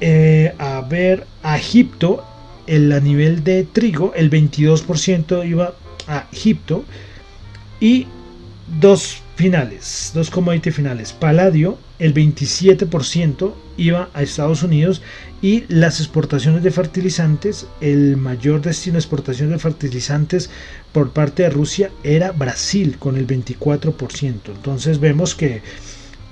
eh, 0.00 0.54
a 0.56 0.80
ver, 0.80 1.26
a 1.42 1.58
Egipto, 1.58 2.24
el, 2.66 2.90
a 2.92 3.00
nivel 3.00 3.44
de 3.44 3.64
trigo, 3.64 4.14
el 4.14 4.30
22% 4.30 5.46
iba 5.46 5.74
a 6.06 6.28
Egipto. 6.32 6.84
Y 7.78 8.06
dos 8.80 9.22
finales, 9.40 10.10
dos 10.12 10.28
commodities 10.28 10.74
finales. 10.74 11.14
Paladio, 11.14 11.78
el 11.98 12.12
27% 12.12 13.54
iba 13.78 14.10
a 14.12 14.22
Estados 14.22 14.62
Unidos 14.62 15.00
y 15.40 15.64
las 15.68 15.98
exportaciones 15.98 16.62
de 16.62 16.70
fertilizantes, 16.70 17.66
el 17.80 18.18
mayor 18.18 18.60
destino 18.60 18.94
de 18.94 18.98
exportación 18.98 19.48
de 19.48 19.58
fertilizantes 19.58 20.50
por 20.92 21.12
parte 21.12 21.44
de 21.44 21.48
Rusia 21.48 21.90
era 22.04 22.32
Brasil 22.32 22.98
con 22.98 23.16
el 23.16 23.26
24%. 23.26 23.94
Entonces 24.48 25.00
vemos 25.00 25.34
que 25.34 25.62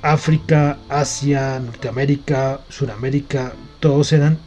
África, 0.02 0.76
Asia, 0.90 1.60
Norteamérica, 1.60 2.60
Suramérica, 2.68 3.54
todos 3.80 4.12
eran 4.12 4.38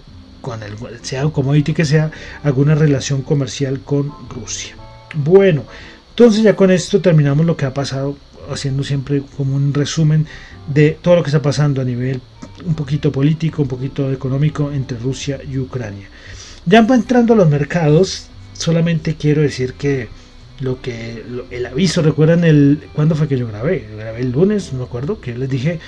con 0.41 0.61
el 0.61 0.75
sea 1.01 1.23
commodity 1.23 1.73
que 1.73 1.85
sea 1.85 2.11
alguna 2.43 2.75
relación 2.75 3.23
comercial 3.23 3.79
con 3.79 4.13
Rusia. 4.29 4.75
Bueno, 5.15 5.63
entonces 6.11 6.43
ya 6.43 6.55
con 6.55 6.69
esto 6.69 7.01
terminamos 7.01 7.47
lo 7.47 7.57
que 7.57 7.65
ha 7.65 7.73
pasado 7.73 8.15
haciendo 8.53 8.83
siempre 8.83 9.23
como 9.37 9.55
un 9.55 9.73
resumen 9.73 10.25
de 10.67 10.97
todo 11.01 11.15
lo 11.15 11.23
que 11.23 11.29
está 11.29 11.41
pasando 11.41 11.81
a 11.81 11.85
nivel 11.85 12.21
un 12.65 12.75
poquito 12.75 13.11
político, 13.11 13.61
un 13.61 13.67
poquito 13.67 14.11
económico 14.11 14.71
entre 14.71 14.97
Rusia 14.97 15.39
y 15.43 15.57
Ucrania. 15.57 16.07
Ya 16.65 16.79
entrando 16.79 17.33
a 17.33 17.37
los 17.37 17.49
mercados, 17.49 18.27
solamente 18.53 19.15
quiero 19.15 19.41
decir 19.41 19.73
que 19.73 20.09
lo 20.59 20.79
que 20.81 21.23
el 21.49 21.65
aviso, 21.65 22.03
recuerdan 22.03 22.43
el 22.43 22.83
cuándo 22.93 23.15
fue 23.15 23.27
que 23.27 23.37
yo 23.37 23.47
grabé, 23.47 23.87
grabé 23.97 24.21
el 24.21 24.31
lunes, 24.31 24.71
no 24.73 24.79
me 24.79 24.85
acuerdo, 24.85 25.19
que 25.19 25.35
les 25.35 25.49
dije 25.49 25.79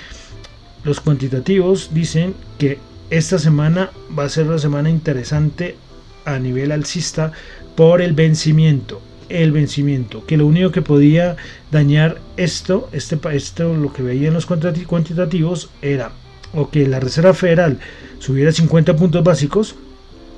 los 0.84 1.00
cuantitativos 1.00 1.90
dicen 1.94 2.34
que 2.58 2.78
esta 3.10 3.38
semana 3.38 3.90
va 4.16 4.24
a 4.24 4.28
ser 4.28 4.46
una 4.46 4.58
semana 4.58 4.90
interesante 4.90 5.76
a 6.24 6.38
nivel 6.38 6.72
alcista 6.72 7.32
por 7.76 8.02
el 8.02 8.12
vencimiento 8.12 9.00
el 9.28 9.52
vencimiento, 9.52 10.24
que 10.26 10.36
lo 10.36 10.46
único 10.46 10.70
que 10.70 10.82
podía 10.82 11.36
dañar 11.70 12.20
esto, 12.36 12.88
este, 12.92 13.18
esto 13.32 13.74
lo 13.74 13.92
que 13.92 14.02
veía 14.02 14.28
en 14.28 14.34
los 14.34 14.46
cuantitativos 14.46 15.70
era 15.82 16.12
o 16.54 16.70
que 16.70 16.86
la 16.86 17.00
Reserva 17.00 17.34
Federal 17.34 17.78
subiera 18.18 18.52
50 18.52 18.96
puntos 18.96 19.24
básicos 19.24 19.74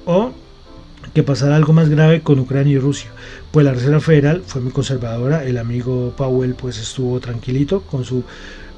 o 0.06 0.32
que 1.14 1.22
pasara 1.22 1.56
algo 1.56 1.72
más 1.72 1.88
grave 1.88 2.20
con 2.22 2.38
Ucrania 2.38 2.74
y 2.74 2.78
Rusia. 2.78 3.10
Pues 3.50 3.64
la 3.64 3.72
Reserva 3.72 4.00
Federal 4.00 4.42
fue 4.46 4.60
muy 4.60 4.72
conservadora, 4.72 5.44
el 5.44 5.58
amigo 5.58 6.12
Powell 6.16 6.54
pues 6.54 6.78
estuvo 6.78 7.20
tranquilito 7.20 7.82
con 7.82 8.04
su, 8.04 8.24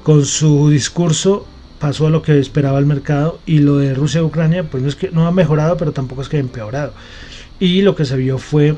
con 0.03 0.25
su 0.25 0.69
discurso, 0.69 1.45
pasó 1.79 2.07
a 2.07 2.09
lo 2.09 2.21
que 2.21 2.37
esperaba 2.39 2.79
el 2.79 2.85
mercado 2.85 3.39
y 3.45 3.59
lo 3.59 3.77
de 3.77 3.93
Rusia 3.93 4.21
y 4.21 4.23
Ucrania 4.23 4.63
pues 4.63 4.83
no 4.83 4.89
es 4.89 4.95
que 4.95 5.11
no 5.11 5.27
ha 5.27 5.31
mejorado, 5.31 5.77
pero 5.77 5.91
tampoco 5.91 6.21
es 6.21 6.29
que 6.29 6.37
ha 6.37 6.41
empeorado. 6.41 6.93
Y 7.59 7.81
lo 7.81 7.95
que 7.95 8.05
se 8.05 8.15
vio 8.15 8.37
fue 8.37 8.75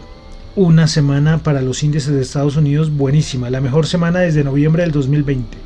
una 0.55 0.87
semana 0.87 1.39
para 1.39 1.61
los 1.61 1.83
índices 1.83 2.13
de 2.13 2.21
Estados 2.21 2.57
Unidos 2.57 2.95
buenísima, 2.95 3.49
la 3.49 3.61
mejor 3.61 3.87
semana 3.87 4.19
desde 4.19 4.43
noviembre 4.43 4.83
del 4.83 4.91
2020 4.91 5.57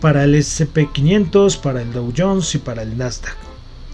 para 0.00 0.24
el 0.24 0.34
SP500, 0.34 1.60
para 1.60 1.82
el 1.82 1.92
Dow 1.92 2.12
Jones 2.16 2.54
y 2.54 2.58
para 2.58 2.82
el 2.82 2.96
Nasdaq. 2.98 3.36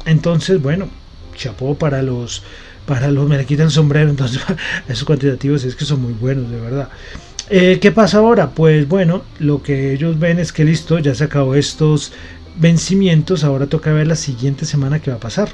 Entonces, 0.06 0.60
bueno, 0.60 0.88
chapó 1.36 1.76
para 1.76 2.02
los 2.02 2.42
para 2.86 3.10
los 3.10 3.28
me 3.28 3.36
le 3.36 3.44
quitan 3.44 3.66
el 3.66 3.70
sombrero, 3.70 4.10
entonces 4.10 4.42
esos 4.88 5.04
cuantitativos 5.04 5.64
es 5.64 5.76
que 5.76 5.84
son 5.84 6.02
muy 6.02 6.12
buenos, 6.12 6.50
de 6.50 6.60
verdad. 6.60 6.88
Eh, 7.48 7.78
¿Qué 7.80 7.92
pasa 7.92 8.18
ahora? 8.18 8.50
Pues 8.50 8.88
bueno, 8.88 9.22
lo 9.38 9.62
que 9.62 9.92
ellos 9.92 10.18
ven 10.18 10.38
es 10.38 10.52
que 10.52 10.64
listo, 10.64 10.98
ya 10.98 11.14
se 11.14 11.24
acabó 11.24 11.54
estos 11.54 12.12
vencimientos, 12.56 13.44
ahora 13.44 13.66
toca 13.66 13.92
ver 13.92 14.06
la 14.06 14.16
siguiente 14.16 14.64
semana 14.64 15.00
qué 15.00 15.10
va 15.10 15.18
a 15.18 15.20
pasar. 15.20 15.50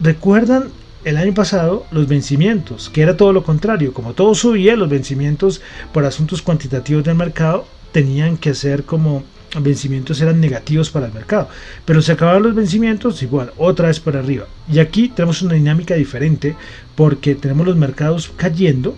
¿Recuerdan 0.00 0.70
el 1.04 1.16
año 1.16 1.34
pasado 1.34 1.86
los 1.90 2.08
vencimientos, 2.08 2.90
que 2.90 3.02
era 3.02 3.16
todo 3.16 3.32
lo 3.32 3.44
contrario, 3.44 3.92
como 3.92 4.14
todo 4.14 4.34
subía, 4.34 4.76
los 4.76 4.88
vencimientos 4.88 5.60
por 5.92 6.04
asuntos 6.04 6.42
cuantitativos 6.42 7.04
del 7.04 7.14
mercado 7.14 7.66
tenían 7.92 8.36
que 8.36 8.54
ser 8.54 8.84
como 8.84 9.24
vencimientos 9.60 10.20
eran 10.20 10.40
negativos 10.40 10.90
para 10.90 11.06
el 11.06 11.12
mercado, 11.12 11.48
pero 11.84 12.02
se 12.02 12.12
acabaron 12.12 12.42
los 12.42 12.54
vencimientos 12.54 13.22
igual, 13.22 13.52
otra 13.56 13.88
vez 13.88 14.00
para 14.00 14.18
arriba. 14.18 14.46
Y 14.70 14.80
aquí 14.80 15.08
tenemos 15.08 15.42
una 15.42 15.54
dinámica 15.54 15.94
diferente 15.94 16.56
porque 16.96 17.34
tenemos 17.34 17.66
los 17.66 17.76
mercados 17.76 18.32
cayendo 18.36 18.96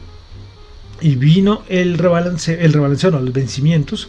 y 1.00 1.16
vino 1.16 1.62
el 1.68 1.98
rebalance, 1.98 2.64
el 2.64 2.72
rebalanceo, 2.72 3.10
no, 3.10 3.20
los 3.20 3.34
vencimientos 3.34 4.08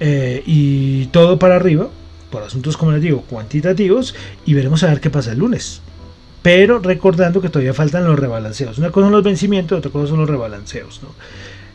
eh, 0.00 0.42
y 0.46 1.06
todo 1.06 1.38
para 1.38 1.56
arriba 1.56 1.90
por 2.30 2.42
asuntos 2.42 2.78
como 2.78 2.92
les 2.92 3.02
digo 3.02 3.20
cuantitativos 3.22 4.14
y 4.46 4.54
veremos 4.54 4.82
a 4.82 4.88
ver 4.88 5.00
qué 5.00 5.10
pasa 5.10 5.32
el 5.32 5.38
lunes 5.38 5.82
pero 6.42 6.80
recordando 6.80 7.40
que 7.40 7.48
todavía 7.48 7.72
faltan 7.72 8.04
los 8.04 8.18
rebalanceos. 8.18 8.78
Una 8.78 8.90
cosa 8.90 9.06
son 9.06 9.12
los 9.12 9.22
vencimientos, 9.22 9.78
otra 9.78 9.90
cosa 9.90 10.08
son 10.08 10.20
los 10.20 10.28
rebalanceos. 10.28 11.00
¿no? 11.02 11.10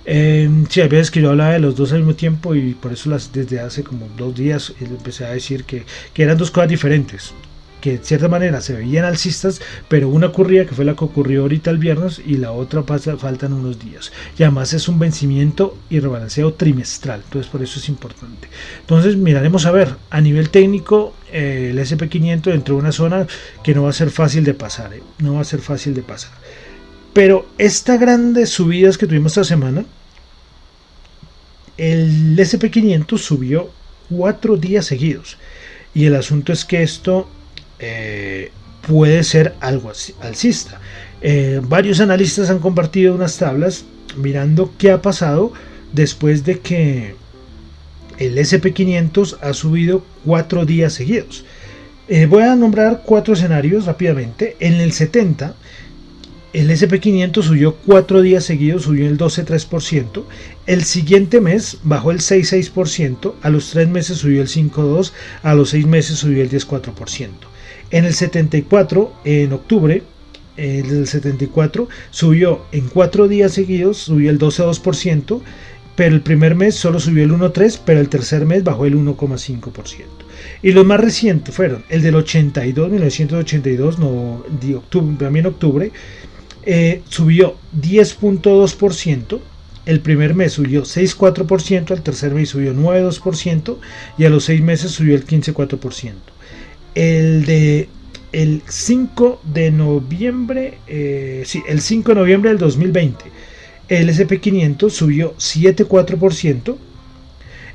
Eh, 0.05 0.49
sí, 0.69 0.81
hay 0.81 0.87
veces 0.87 1.11
que 1.11 1.21
yo 1.21 1.31
hablaba 1.31 1.51
de 1.51 1.59
los 1.59 1.75
dos 1.75 1.91
al 1.91 1.99
mismo 1.99 2.15
tiempo 2.15 2.55
y 2.55 2.73
por 2.73 2.93
eso 2.93 3.09
las, 3.09 3.33
desde 3.33 3.59
hace 3.59 3.83
como 3.83 4.07
dos 4.17 4.35
días 4.35 4.73
empecé 4.79 5.25
a 5.25 5.31
decir 5.31 5.65
que, 5.65 5.85
eran 6.15 6.37
dos 6.37 6.51
cosas 6.51 6.69
diferentes. 6.69 7.33
Que 7.87 7.97
de 7.97 8.03
cierta 8.03 8.27
manera 8.27 8.59
se 8.59 8.73
veían 8.73 9.05
alcistas, 9.05 9.61
pero 9.87 10.09
una 10.09 10.27
ocurría 10.27 10.65
que 10.65 10.75
fue 10.75 10.83
la 10.83 10.93
que 10.93 11.05
ocurrió 11.05 11.43
ahorita 11.43 11.71
el 11.71 11.77
viernes 11.77 12.21
y 12.25 12.35
la 12.35 12.51
otra 12.51 12.81
pasa, 12.81 13.15
faltan 13.15 13.53
unos 13.53 13.79
días. 13.79 14.11
Y 14.37 14.43
además 14.43 14.73
es 14.73 14.89
un 14.89 14.99
vencimiento 14.99 15.77
y 15.89 16.01
rebalanceo 16.01 16.53
trimestral, 16.53 17.21
entonces 17.23 17.49
por 17.49 17.63
eso 17.63 17.79
es 17.79 17.87
importante. 17.87 18.49
Entonces 18.81 19.15
miraremos 19.15 19.65
a 19.65 19.71
ver, 19.71 19.95
a 20.09 20.19
nivel 20.19 20.49
técnico, 20.49 21.13
eh, 21.31 21.69
el 21.71 21.79
SP500 21.79 22.53
entró 22.53 22.75
en 22.75 22.81
una 22.81 22.91
zona 22.91 23.25
que 23.63 23.73
no 23.73 23.83
va 23.83 23.91
a 23.91 23.93
ser 23.93 24.11
fácil 24.11 24.43
de 24.43 24.53
pasar, 24.53 24.93
eh, 24.93 25.01
no 25.19 25.35
va 25.35 25.41
a 25.41 25.45
ser 25.45 25.61
fácil 25.61 25.93
de 25.93 26.01
pasar. 26.01 26.31
Pero 27.13 27.47
estas 27.57 28.01
grandes 28.01 28.49
subidas 28.49 28.97
que 28.97 29.07
tuvimos 29.07 29.31
esta 29.31 29.45
semana, 29.45 29.85
el 31.77 32.37
SP500 32.37 33.17
subió 33.17 33.69
cuatro 34.09 34.57
días 34.57 34.85
seguidos. 34.85 35.37
Y 35.93 36.05
el 36.05 36.15
asunto 36.15 36.51
es 36.51 36.65
que 36.65 36.83
esto 36.83 37.29
eh, 37.79 38.51
puede 38.87 39.23
ser 39.23 39.55
algo 39.59 39.91
alcista. 40.21 40.79
Eh, 41.21 41.61
varios 41.63 41.99
analistas 41.99 42.49
han 42.49 42.59
compartido 42.59 43.13
unas 43.13 43.37
tablas 43.37 43.85
mirando 44.15 44.71
qué 44.77 44.91
ha 44.91 45.01
pasado 45.01 45.51
después 45.93 46.43
de 46.45 46.59
que 46.59 47.15
el 48.17 48.37
SP500 48.37 49.37
ha 49.41 49.53
subido 49.53 50.03
cuatro 50.25 50.65
días 50.65 50.93
seguidos. 50.93 51.45
Eh, 52.07 52.25
voy 52.25 52.43
a 52.43 52.55
nombrar 52.55 53.03
cuatro 53.05 53.33
escenarios 53.33 53.85
rápidamente. 53.85 54.55
En 54.59 54.75
el 54.75 54.91
70 54.93 55.55
el 56.53 56.71
SP500 56.71 57.43
subió 57.43 57.75
cuatro 57.75 58.21
días 58.21 58.45
seguidos, 58.45 58.83
subió 58.83 59.07
el 59.07 59.17
12,3%. 59.17 60.23
El 60.65 60.85
siguiente 60.85 61.41
mes 61.41 61.77
bajó 61.83 62.11
el 62.11 62.19
6,6%. 62.19 63.35
A 63.43 63.49
los 63.49 63.69
tres 63.69 63.87
meses 63.89 64.17
subió 64.17 64.41
el 64.41 64.47
5,2%. 64.47 65.11
A 65.43 65.53
los 65.53 65.69
seis 65.69 65.85
meses 65.85 66.17
subió 66.17 66.41
el 66.41 66.49
10,4%. 66.49 67.29
En 67.91 68.05
el 68.05 68.13
74, 68.13 69.13
en 69.23 69.53
octubre, 69.53 70.03
el 70.57 71.07
74 71.07 71.87
subió 72.09 72.61
en 72.71 72.89
cuatro 72.89 73.27
días 73.27 73.53
seguidos, 73.53 73.97
subió 73.97 74.29
el 74.29 74.39
12,2%. 74.39 75.41
Pero 75.95 76.13
el 76.13 76.21
primer 76.21 76.53
mes 76.53 76.75
solo 76.75 76.99
subió 76.99 77.23
el 77.23 77.31
1,3%, 77.31 77.79
pero 77.83 77.99
el 77.99 78.07
tercer 78.07 78.45
mes 78.45 78.63
bajó 78.63 78.85
el 78.85 78.95
1,5%. 78.95 80.05
Y 80.61 80.71
los 80.71 80.85
más 80.85 80.99
recientes 80.99 81.55
fueron 81.55 81.83
el 81.89 82.03
del 82.03 82.13
82, 82.13 82.91
1982, 82.91 83.97
no, 83.97 84.43
de 84.61 84.75
octubre, 84.75 85.15
también 85.17 85.47
octubre, 85.47 85.91
eh, 86.67 87.01
subió 87.09 87.55
10.2%, 87.81 89.39
el 89.87 90.01
primer 90.01 90.35
mes 90.35 90.53
subió 90.53 90.83
6.4%, 90.83 91.91
el 91.91 92.01
tercer 92.03 92.33
mes 92.35 92.49
subió 92.49 92.75
9.2% 92.75 93.77
y 94.19 94.25
a 94.25 94.29
los 94.29 94.43
seis 94.43 94.61
meses 94.61 94.91
subió 94.91 95.15
el 95.15 95.25
15.4%. 95.25 96.11
El 96.97 97.45
de 97.45 97.89
el 98.31 98.63
5 98.67 99.41
de 99.43 99.71
noviembre, 99.71 100.79
eh, 100.87 101.45
el 101.67 101.81
5 101.81 102.09
de 102.11 102.15
noviembre 102.15 102.49
del 102.49 102.57
2020, 102.57 103.25
el 103.87 104.09
SP500 104.09 104.89
subió 104.89 105.35
7.4%, 105.37 106.75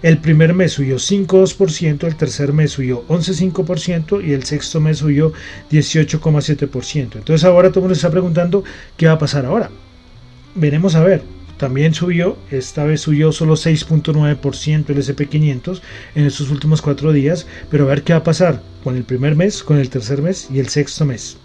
el 0.03 0.19
primer 0.19 0.55
mes 0.55 0.73
subió 0.73 0.97
5,2%, 0.97 2.05
el 2.09 2.17
tercer 2.17 2.53
mes 2.53 2.73
subió 2.73 3.07
11,5% 3.07 4.27
y 4.27 4.33
el 4.33 4.43
sexto 4.43 4.81
mes 4.81 4.99
subió 4.99 5.33
18,7%. 5.71 7.17
Entonces 7.17 7.45
ahora 7.45 7.69
todo 7.69 7.79
el 7.79 7.83
mundo 7.83 7.95
está 7.95 8.11
preguntando 8.11 8.65
qué 8.97 9.07
va 9.07 9.13
a 9.13 9.19
pasar 9.19 9.47
ahora. 9.47 9.71
Veremos 10.57 10.97
a 10.97 11.05
ver. 11.05 11.23
También 11.63 11.95
subió, 11.95 12.37
esta 12.51 12.83
vez 12.83 13.03
subió 13.03 13.31
solo 13.31 13.55
6.9% 13.55 14.91
el 14.91 14.97
SP500 14.99 15.81
en 16.17 16.27
estos 16.27 16.51
últimos 16.51 16.83
cuatro 16.83 17.13
días, 17.13 17.47
pero 17.71 17.85
a 17.85 17.91
ver 17.91 18.03
qué 18.03 18.15
va 18.15 18.19
a 18.19 18.25
pasar 18.25 18.61
con 18.83 18.97
el 18.97 19.05
primer 19.05 19.37
mes, 19.37 19.63
con 19.63 19.79
el 19.79 19.89
tercer 19.89 20.23
mes 20.23 20.49
y 20.53 20.59
el 20.59 20.67
sexto 20.67 21.05
mes. 21.05 21.37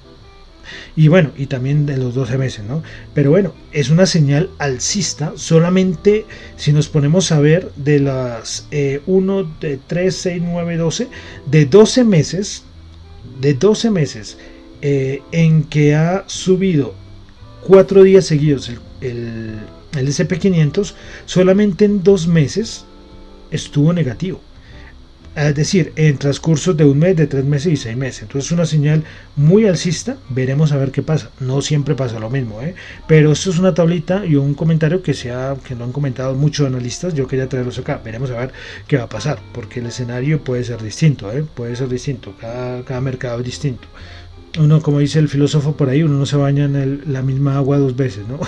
Y 0.95 1.07
bueno, 1.07 1.29
y 1.37 1.45
también 1.45 1.85
de 1.85 1.97
los 1.97 2.15
12 2.15 2.39
meses, 2.39 2.65
¿no? 2.65 2.81
Pero 3.13 3.29
bueno, 3.29 3.53
es 3.71 3.91
una 3.91 4.07
señal 4.07 4.49
alcista 4.57 5.33
solamente 5.35 6.25
si 6.55 6.73
nos 6.73 6.89
ponemos 6.89 7.31
a 7.31 7.39
ver 7.39 7.71
de 7.75 7.99
las 7.99 8.67
1, 8.71 9.39
eh, 9.39 9.45
de 9.61 9.79
3, 9.85 10.15
6, 10.15 10.41
9, 10.43 10.77
12, 10.77 11.09
de 11.45 11.65
12 11.67 12.03
meses, 12.03 12.63
de 13.39 13.53
12 13.53 13.91
meses 13.91 14.39
eh, 14.81 15.21
en 15.31 15.61
que 15.61 15.93
ha 15.93 16.23
subido 16.25 16.95
4 17.67 18.01
días 18.01 18.25
seguidos 18.25 18.69
el, 18.69 18.79
el, 19.01 19.76
el 19.95 20.07
SP500, 20.07 20.93
solamente 21.25 21.85
en 21.85 22.03
2 22.03 22.27
meses 22.27 22.85
estuvo 23.51 23.93
negativo 23.93 24.41
es 25.37 25.53
decir, 25.53 25.93
en 25.95 26.17
transcurso 26.17 26.73
de 26.73 26.83
un 26.83 26.97
mes, 26.97 27.15
de 27.15 27.27
tres 27.27 27.45
meses 27.45 27.71
y 27.71 27.77
seis 27.77 27.95
meses. 27.95 28.23
Entonces 28.23 28.47
es 28.47 28.51
una 28.51 28.65
señal 28.65 29.03
muy 29.35 29.67
alcista, 29.67 30.17
veremos 30.29 30.71
a 30.71 30.77
ver 30.77 30.91
qué 30.91 31.03
pasa. 31.03 31.29
No 31.39 31.61
siempre 31.61 31.93
pasa 31.93 32.19
lo 32.19 32.31
mismo, 32.31 32.61
¿eh? 32.63 32.73
pero 33.07 33.31
esto 33.31 33.51
es 33.51 33.59
una 33.59 33.75
tablita 33.75 34.25
y 34.25 34.35
un 34.35 34.55
comentario 34.55 35.03
que, 35.03 35.13
se 35.13 35.31
que 35.63 35.75
lo 35.75 35.83
han 35.83 35.91
comentado 35.91 36.33
muchos 36.33 36.65
analistas, 36.65 37.13
yo 37.13 37.27
quería 37.27 37.47
traerlos 37.47 37.77
acá, 37.77 38.01
veremos 38.03 38.31
a 38.31 38.39
ver 38.39 38.51
qué 38.87 38.97
va 38.97 39.03
a 39.03 39.09
pasar, 39.09 39.39
porque 39.53 39.79
el 39.79 39.85
escenario 39.85 40.43
puede 40.43 40.63
ser 40.63 40.81
distinto, 40.81 41.31
¿eh? 41.31 41.43
puede 41.53 41.75
ser 41.75 41.89
distinto, 41.89 42.33
cada, 42.39 42.83
cada 42.83 43.01
mercado 43.01 43.39
es 43.39 43.45
distinto. 43.45 43.87
Uno, 44.57 44.81
como 44.81 44.99
dice 44.99 45.19
el 45.19 45.29
filósofo 45.29 45.77
por 45.77 45.89
ahí, 45.89 46.01
uno 46.01 46.17
no 46.17 46.25
se 46.25 46.37
baña 46.37 46.65
en 46.65 47.03
la 47.05 47.21
misma 47.21 47.57
agua 47.57 47.77
dos 47.77 47.95
veces, 47.95 48.27
¿no? 48.27 48.39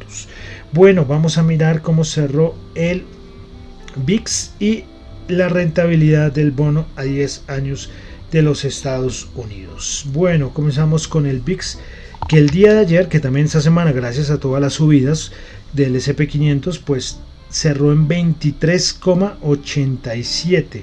Bueno, 0.72 1.04
vamos 1.04 1.38
a 1.38 1.42
mirar 1.42 1.82
cómo 1.82 2.04
cerró 2.04 2.54
el 2.74 3.04
VIX 3.96 4.52
y 4.60 4.84
la 5.28 5.48
rentabilidad 5.48 6.32
del 6.32 6.50
bono 6.50 6.86
a 6.96 7.02
10 7.02 7.44
años 7.48 7.90
de 8.30 8.42
los 8.42 8.64
Estados 8.64 9.28
Unidos. 9.34 10.06
Bueno, 10.12 10.54
comenzamos 10.54 11.08
con 11.08 11.26
el 11.26 11.40
VIX 11.40 11.78
que 12.28 12.38
el 12.38 12.50
día 12.50 12.74
de 12.74 12.80
ayer, 12.80 13.08
que 13.08 13.20
también 13.20 13.46
esta 13.46 13.60
semana, 13.60 13.92
gracias 13.92 14.30
a 14.30 14.38
todas 14.38 14.62
las 14.62 14.74
subidas 14.74 15.32
del 15.72 15.96
SP500, 15.96 16.80
pues 16.84 17.18
cerró 17.50 17.92
en 17.92 18.08
23,87. 18.08 20.82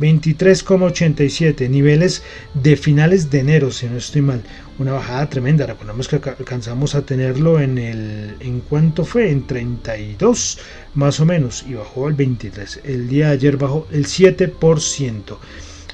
23,87 0.00 1.68
niveles 1.70 2.22
de 2.54 2.76
finales 2.76 3.30
de 3.30 3.40
enero, 3.40 3.70
si 3.70 3.86
no 3.86 3.96
estoy 3.96 4.22
mal. 4.22 4.42
Una 4.78 4.92
bajada 4.92 5.30
tremenda. 5.30 5.66
Recordemos 5.66 6.08
que 6.08 6.16
alcanzamos 6.16 6.94
a 6.94 7.02
tenerlo 7.02 7.60
en 7.60 7.78
el. 7.78 8.36
¿En 8.40 8.60
cuánto 8.60 9.04
fue? 9.04 9.30
En 9.30 9.46
32 9.46 10.58
más 10.94 11.20
o 11.20 11.26
menos. 11.26 11.64
Y 11.68 11.74
bajó 11.74 12.08
al 12.08 12.14
23. 12.14 12.80
El 12.84 13.08
día 13.08 13.28
de 13.28 13.32
ayer 13.32 13.56
bajó 13.56 13.86
el 13.90 14.06
7%. 14.06 15.38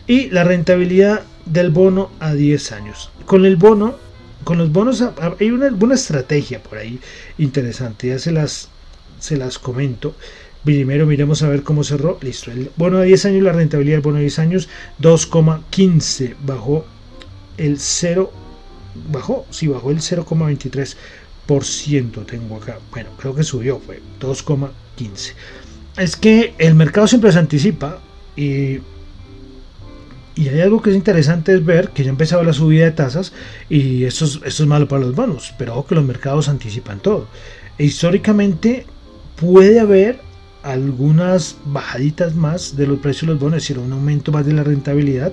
Y 0.07 0.31
la 0.31 0.43
rentabilidad 0.43 1.23
del 1.47 1.71
bono 1.71 2.11
a 2.19 2.35
10 2.35 2.73
años. 2.73 3.11
Con 3.25 3.45
el 3.45 3.57
bono, 3.57 3.97
con 4.45 4.59
los 4.59 4.73
bonos 4.73 5.03
hay 5.39 5.51
una, 5.51 5.69
una 5.69 5.95
estrategia 5.95 6.61
por 6.61 6.79
ahí 6.79 6.99
interesante. 7.39 8.09
Ya 8.09 8.19
se 8.19 8.33
las, 8.33 8.69
se 9.21 9.37
las 9.37 9.59
comento. 9.61 10.17
Primero 10.65 11.07
miremos 11.07 11.43
a 11.43 11.49
ver 11.49 11.63
cómo 11.63 11.85
cerró. 11.85 12.19
Listo. 12.21 12.51
El 12.51 12.71
bono 12.77 12.99
de 12.99 13.07
10 13.07 13.25
años, 13.27 13.43
la 13.43 13.53
rentabilidad 13.53 13.97
del 13.97 14.03
bono 14.03 14.17
de 14.17 14.23
10 14.23 14.39
años, 14.39 14.69
2,15. 15.01 16.35
Bajó 16.45 16.85
el 17.57 17.79
0. 17.79 18.31
Bajó, 19.11 19.47
sí, 19.51 19.67
bajó 19.67 19.91
el 19.91 19.99
0,23%. 19.99 22.27
Tengo 22.27 22.57
acá. 22.57 22.79
Bueno, 22.91 23.11
creo 23.19 23.35
que 23.35 23.43
subió, 23.43 23.81
fue 23.81 24.01
2,15. 24.21 25.33
Es 25.97 26.17
que 26.17 26.55
el 26.59 26.75
mercado 26.75 27.07
siempre 27.07 27.33
se 27.33 27.39
anticipa 27.39 28.01
y 28.37 28.81
y 30.35 30.49
hay 30.49 30.61
algo 30.61 30.81
que 30.81 30.91
es 30.91 30.97
interesante 30.97 31.53
es 31.53 31.65
ver 31.65 31.91
que 31.91 32.05
ya 32.05 32.09
ha 32.09 32.13
empezado 32.13 32.43
la 32.43 32.55
subida 32.55 32.87
de 32.87 32.93
tasas 32.93 33.35
y 33.69 34.05
esto 34.05 34.25
es, 34.25 34.41
esto 34.45 34.63
es 34.63 34.67
malo 34.67 34.89
para 34.89 35.03
los 35.03 35.15
bonos, 35.15 35.53
pero 35.59 35.75
ojo 35.75 35.89
que 35.89 35.95
los 35.95 36.05
mercados 36.05 36.49
anticipan 36.49 37.01
todo. 37.01 37.29
E 37.79 37.85
históricamente 37.85 38.87
puede 39.37 39.79
haber 39.79 40.21
algunas 40.63 41.57
bajaditas 41.65 42.35
más 42.35 42.77
de 42.77 42.87
los 42.87 42.99
precios 42.99 43.23
de 43.23 43.35
los 43.35 43.41
bonos, 43.41 43.59
es 43.59 43.63
decir, 43.65 43.79
un 43.79 43.93
aumento 43.93 44.33
más 44.33 44.47
de 44.47 44.53
la 44.53 44.65
rentabilidad, 44.65 45.33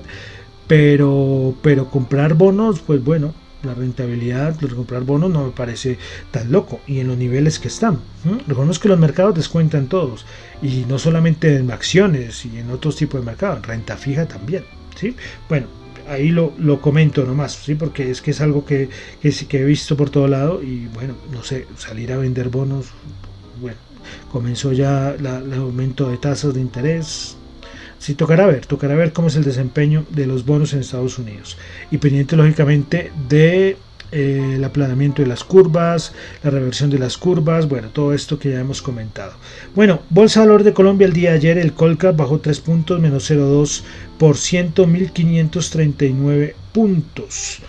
pero, 0.68 1.56
pero 1.62 1.90
comprar 1.90 2.34
bonos, 2.34 2.80
pues 2.80 3.04
bueno, 3.04 3.34
la 3.64 3.74
rentabilidad 3.74 4.54
de 4.54 4.68
comprar 4.70 5.04
bonos 5.04 5.30
no 5.30 5.46
me 5.46 5.52
parece 5.52 5.98
tan 6.32 6.52
loco 6.52 6.80
y 6.88 7.00
en 7.00 7.08
los 7.08 7.18
niveles 7.18 7.60
que 7.60 7.68
están. 7.68 8.00
Recordemos 8.48 8.80
que 8.80 8.88
los 8.88 9.00
mercados 9.00 9.36
descuentan 9.36 9.88
todos 9.88 10.26
y 10.62 10.86
no 10.88 10.98
solamente 10.98 11.58
en 11.58 11.72
acciones 11.72 12.46
y 12.46 12.58
en 12.58 12.72
otros 12.72 12.96
tipos 12.96 13.20
de 13.20 13.26
mercados, 13.26 13.66
renta 13.66 13.98
fija 13.98 14.28
también. 14.28 14.64
¿sí? 14.96 15.16
Bueno, 15.50 15.68
ahí 16.08 16.30
lo, 16.30 16.54
lo, 16.58 16.82
comento 16.82 17.26
nomás, 17.26 17.54
¿sí? 17.54 17.76
porque 17.76 18.10
es 18.10 18.22
que 18.22 18.32
es 18.32 18.42
algo 18.42 18.66
que, 18.66 18.90
que, 19.22 19.32
que 19.32 19.60
he 19.60 19.66
visto 19.66 19.98
por 19.98 20.10
todo 20.10 20.28
lado 20.28 20.64
y 20.64 20.88
bueno, 20.94 21.16
no 21.32 21.44
sé, 21.44 21.68
salir 21.78 22.14
a 22.14 22.18
vender 22.18 22.50
bonos, 22.50 22.88
bueno, 23.62 23.78
comenzó 24.32 24.72
ya 24.72 25.12
el 25.12 25.54
aumento 25.54 26.10
de 26.10 26.18
tasas 26.18 26.54
de 26.54 26.62
interés. 26.62 27.36
Sí, 27.98 28.16
tocará 28.16 28.48
ver, 28.48 28.66
tocará 28.66 28.96
ver 28.96 29.12
cómo 29.12 29.28
es 29.28 29.36
el 29.36 29.44
desempeño 29.44 30.06
de 30.10 30.26
los 30.26 30.46
bonos 30.46 30.74
en 30.74 30.80
Estados 30.80 31.20
Unidos. 31.20 31.58
Y 31.92 31.98
pendiente, 31.98 32.38
lógicamente, 32.38 33.12
de 33.28 33.78
eh, 34.12 34.54
el 34.56 34.64
aplanamiento 34.64 35.22
de 35.22 35.28
las 35.28 35.44
curvas, 35.44 36.14
la 36.44 36.50
reversión 36.50 36.90
de 36.90 36.98
las 36.98 37.18
curvas, 37.18 37.68
bueno, 37.68 37.90
todo 37.90 38.14
esto 38.14 38.40
que 38.40 38.52
ya 38.52 38.60
hemos 38.60 38.82
comentado. 38.82 39.34
Bueno, 39.76 40.02
Bolsa 40.10 40.40
Valor 40.40 40.64
de 40.64 40.74
Colombia 40.74 41.06
el 41.06 41.14
día 41.14 41.32
de 41.32 41.38
ayer, 41.38 41.58
el 41.60 41.74
Colcap 41.74 42.16
bajó 42.16 42.40
3 42.40 42.60
puntos, 42.62 43.00
menos 43.00 43.30
0,2%, 43.30 44.88
1539 44.88 46.56
puntos. 46.74 47.60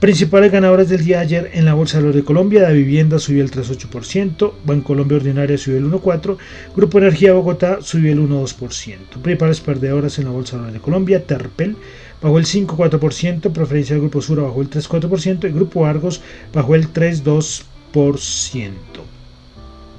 Principales 0.00 0.50
ganadores 0.50 0.88
del 0.88 1.04
día 1.04 1.18
de 1.18 1.24
ayer 1.24 1.50
en 1.52 1.66
la 1.66 1.74
Bolsa 1.74 1.98
de 1.98 2.04
Valores 2.04 2.22
de 2.22 2.24
Colombia, 2.24 2.62
la 2.62 2.70
vivienda 2.70 3.18
subió 3.18 3.44
el 3.44 3.50
3,8%, 3.50 4.82
Colombia 4.82 5.18
Ordinaria 5.18 5.58
subió 5.58 5.76
el 5.76 5.84
1,4%, 5.90 6.38
Grupo 6.74 6.98
Energía 6.98 7.34
Bogotá 7.34 7.82
subió 7.82 8.10
el 8.10 8.18
1,2%. 8.20 8.96
Principales 9.22 9.60
perdedoras 9.60 10.18
en 10.18 10.24
la 10.24 10.30
Bolsa 10.30 10.52
de 10.52 10.56
Valores 10.62 10.80
de 10.80 10.82
Colombia, 10.82 11.26
Terpel 11.26 11.76
bajó 12.22 12.38
el 12.38 12.46
5,4%, 12.46 13.52
Preferencia 13.52 13.94
del 13.94 14.00
Grupo 14.00 14.22
Sura 14.22 14.44
bajó 14.44 14.62
el 14.62 14.70
3,4% 14.70 15.46
y 15.46 15.52
Grupo 15.52 15.84
Argos 15.84 16.22
bajó 16.54 16.74
el 16.76 16.90
3,2%. 16.90 18.70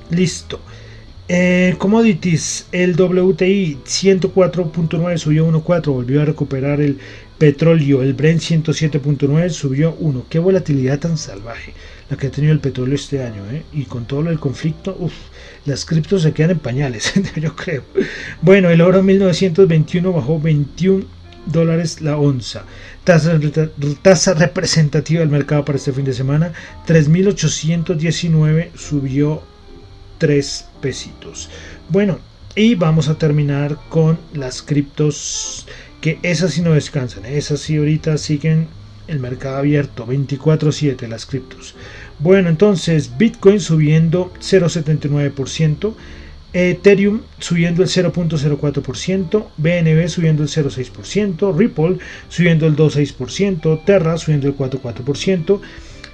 Listo. 0.09 0.59
Eh, 1.27 1.75
commodities, 1.77 2.65
el 2.71 2.99
WTI 2.99 3.77
104.9 3.85 5.17
subió 5.17 5.47
1.4, 5.47 5.93
volvió 5.93 6.23
a 6.23 6.25
recuperar 6.25 6.81
el 6.81 6.97
petróleo, 7.41 8.03
el 8.03 8.13
Brent 8.13 8.39
107.9 8.39 9.49
subió 9.49 9.95
1. 9.99 10.27
Qué 10.29 10.37
volatilidad 10.37 10.99
tan 10.99 11.17
salvaje 11.17 11.73
la 12.07 12.15
que 12.15 12.27
ha 12.27 12.31
tenido 12.31 12.53
el 12.53 12.59
petróleo 12.59 12.93
este 12.93 13.23
año, 13.23 13.41
¿eh? 13.51 13.63
Y 13.73 13.85
con 13.85 14.05
todo 14.05 14.29
el 14.29 14.39
conflicto, 14.39 14.95
uff, 14.99 15.13
las 15.65 15.83
criptos 15.83 16.21
se 16.21 16.33
quedan 16.33 16.51
en 16.51 16.59
pañales, 16.59 17.11
yo 17.35 17.55
creo. 17.55 17.81
Bueno, 18.43 18.69
el 18.69 18.79
oro 18.79 19.01
1921 19.01 20.13
bajó 20.13 20.39
21 20.39 21.03
dólares 21.47 22.01
la 22.01 22.15
onza. 22.15 22.65
Tasa, 23.03 23.39
tasa 24.03 24.35
representativa 24.35 25.21
del 25.21 25.29
mercado 25.29 25.65
para 25.65 25.79
este 25.79 25.93
fin 25.93 26.05
de 26.05 26.13
semana, 26.13 26.53
3.819 26.85 28.69
subió 28.75 29.41
3 30.19 30.65
pesitos. 30.79 31.49
Bueno, 31.89 32.19
y 32.53 32.75
vamos 32.75 33.07
a 33.07 33.17
terminar 33.17 33.79
con 33.89 34.19
las 34.33 34.61
criptos, 34.61 35.65
que 36.01 36.19
esas 36.23 36.53
sí 36.53 36.61
no 36.61 36.73
descansan, 36.73 37.25
esas 37.25 37.61
sí 37.61 37.77
ahorita 37.77 38.17
siguen 38.17 38.67
el 39.07 39.19
mercado 39.19 39.57
abierto, 39.57 40.05
24/7 40.05 41.07
las 41.07 41.25
criptos. 41.25 41.75
Bueno, 42.19 42.49
entonces 42.49 43.17
Bitcoin 43.17 43.59
subiendo 43.59 44.33
0,79%. 44.39 45.95
Ethereum 46.53 47.21
subiendo 47.39 47.81
el 47.81 47.87
0.04%, 47.87 49.47
BNB 49.55 50.09
subiendo 50.09 50.43
el 50.43 50.49
0.6%, 50.49 51.57
Ripple 51.57 51.97
subiendo 52.27 52.67
el 52.67 52.75
2.6%, 52.75 53.85
Terra 53.85 54.17
subiendo 54.17 54.47
el 54.47 54.57
4.4%, 54.57 55.61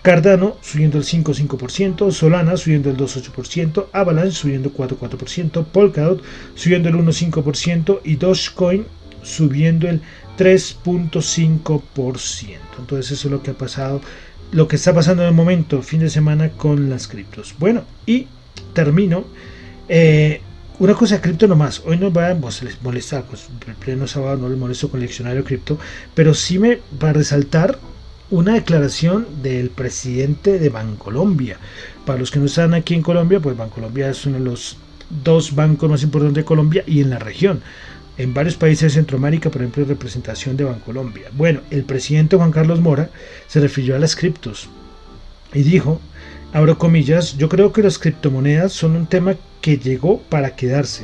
Cardano 0.03 0.57
subiendo 0.61 0.99
el 0.99 1.05
5.5%, 1.05 2.11
Solana 2.11 2.55
subiendo 2.55 2.91
el 2.91 2.97
2.8%, 2.97 3.87
Avalanche 3.91 4.31
subiendo 4.31 4.69
el 4.69 4.75
4.4%, 4.75 5.65
Polkadot 5.65 6.21
subiendo 6.53 6.89
el 6.89 6.95
1.5% 6.95 8.01
y 8.03 8.17
Dogecoin 8.17 8.85
subiendo 9.23 9.89
el 9.89 10.01
3.5%. 10.37 12.57
Entonces 12.79 13.11
eso 13.11 13.27
es 13.27 13.31
lo 13.31 13.43
que 13.43 13.51
ha 13.51 13.57
pasado, 13.57 14.01
lo 14.51 14.67
que 14.67 14.75
está 14.75 14.93
pasando 14.93 15.23
en 15.23 15.29
el 15.29 15.35
momento, 15.35 15.81
fin 15.81 16.01
de 16.01 16.09
semana 16.09 16.49
con 16.49 16.89
las 16.89 17.07
criptos. 17.07 17.55
Bueno, 17.59 17.83
y 18.05 18.27
termino 18.73 19.25
eh, 19.89 20.41
una 20.79 20.93
cosa 20.93 21.21
cripto 21.21 21.47
nomás, 21.47 21.81
hoy 21.85 21.97
no 21.97 22.13
va 22.13 22.29
a 22.29 22.37
molestar, 22.83 23.23
pues 23.23 23.47
el 23.67 23.73
pleno 23.75 24.05
sábado 24.05 24.37
no 24.37 24.49
les 24.49 24.59
molesto 24.59 24.89
con 24.89 25.01
el 25.01 25.07
diccionario 25.07 25.43
cripto, 25.43 25.79
pero 26.13 26.35
sí 26.35 26.59
me 26.59 26.79
va 27.01 27.09
a 27.09 27.13
resaltar 27.13 27.79
una 28.29 28.53
declaración 28.53 29.25
del 29.41 29.69
presidente 29.69 30.59
de 30.59 30.69
Bancolombia. 30.69 31.57
Para 32.05 32.19
los 32.19 32.29
que 32.29 32.39
no 32.39 32.45
están 32.45 32.73
aquí 32.73 32.93
en 32.93 33.01
Colombia, 33.01 33.39
pues 33.39 33.57
Bancolombia 33.57 34.09
es 34.09 34.25
uno 34.25 34.37
de 34.37 34.45
los 34.45 34.77
dos 35.23 35.55
bancos 35.55 35.89
más 35.89 36.03
importantes 36.03 36.35
de 36.35 36.45
Colombia 36.45 36.83
y 36.85 37.01
en 37.01 37.09
la 37.09 37.19
región. 37.19 37.61
En 38.17 38.33
varios 38.33 38.55
países 38.55 38.93
de 38.93 38.99
Centroamérica, 38.99 39.51
por 39.51 39.61
ejemplo, 39.61 39.85
representación 39.85 40.57
de 40.57 40.63
Bancolombia. 40.63 41.29
Bueno, 41.33 41.61
el 41.69 41.83
presidente 41.83 42.35
Juan 42.35 42.51
Carlos 42.51 42.79
Mora 42.79 43.11
se 43.47 43.59
refirió 43.59 43.95
a 43.95 43.99
las 43.99 44.15
criptos 44.15 44.69
y 45.53 45.61
dijo, 45.61 46.01
abro 46.51 46.79
comillas, 46.79 47.37
yo 47.37 47.47
creo 47.47 47.71
que 47.71 47.83
las 47.83 47.99
criptomonedas 47.99 48.73
son 48.73 48.95
un 48.95 49.05
tema 49.05 49.35
que 49.61 49.77
llegó 49.77 50.19
para 50.29 50.55
quedarse 50.55 51.03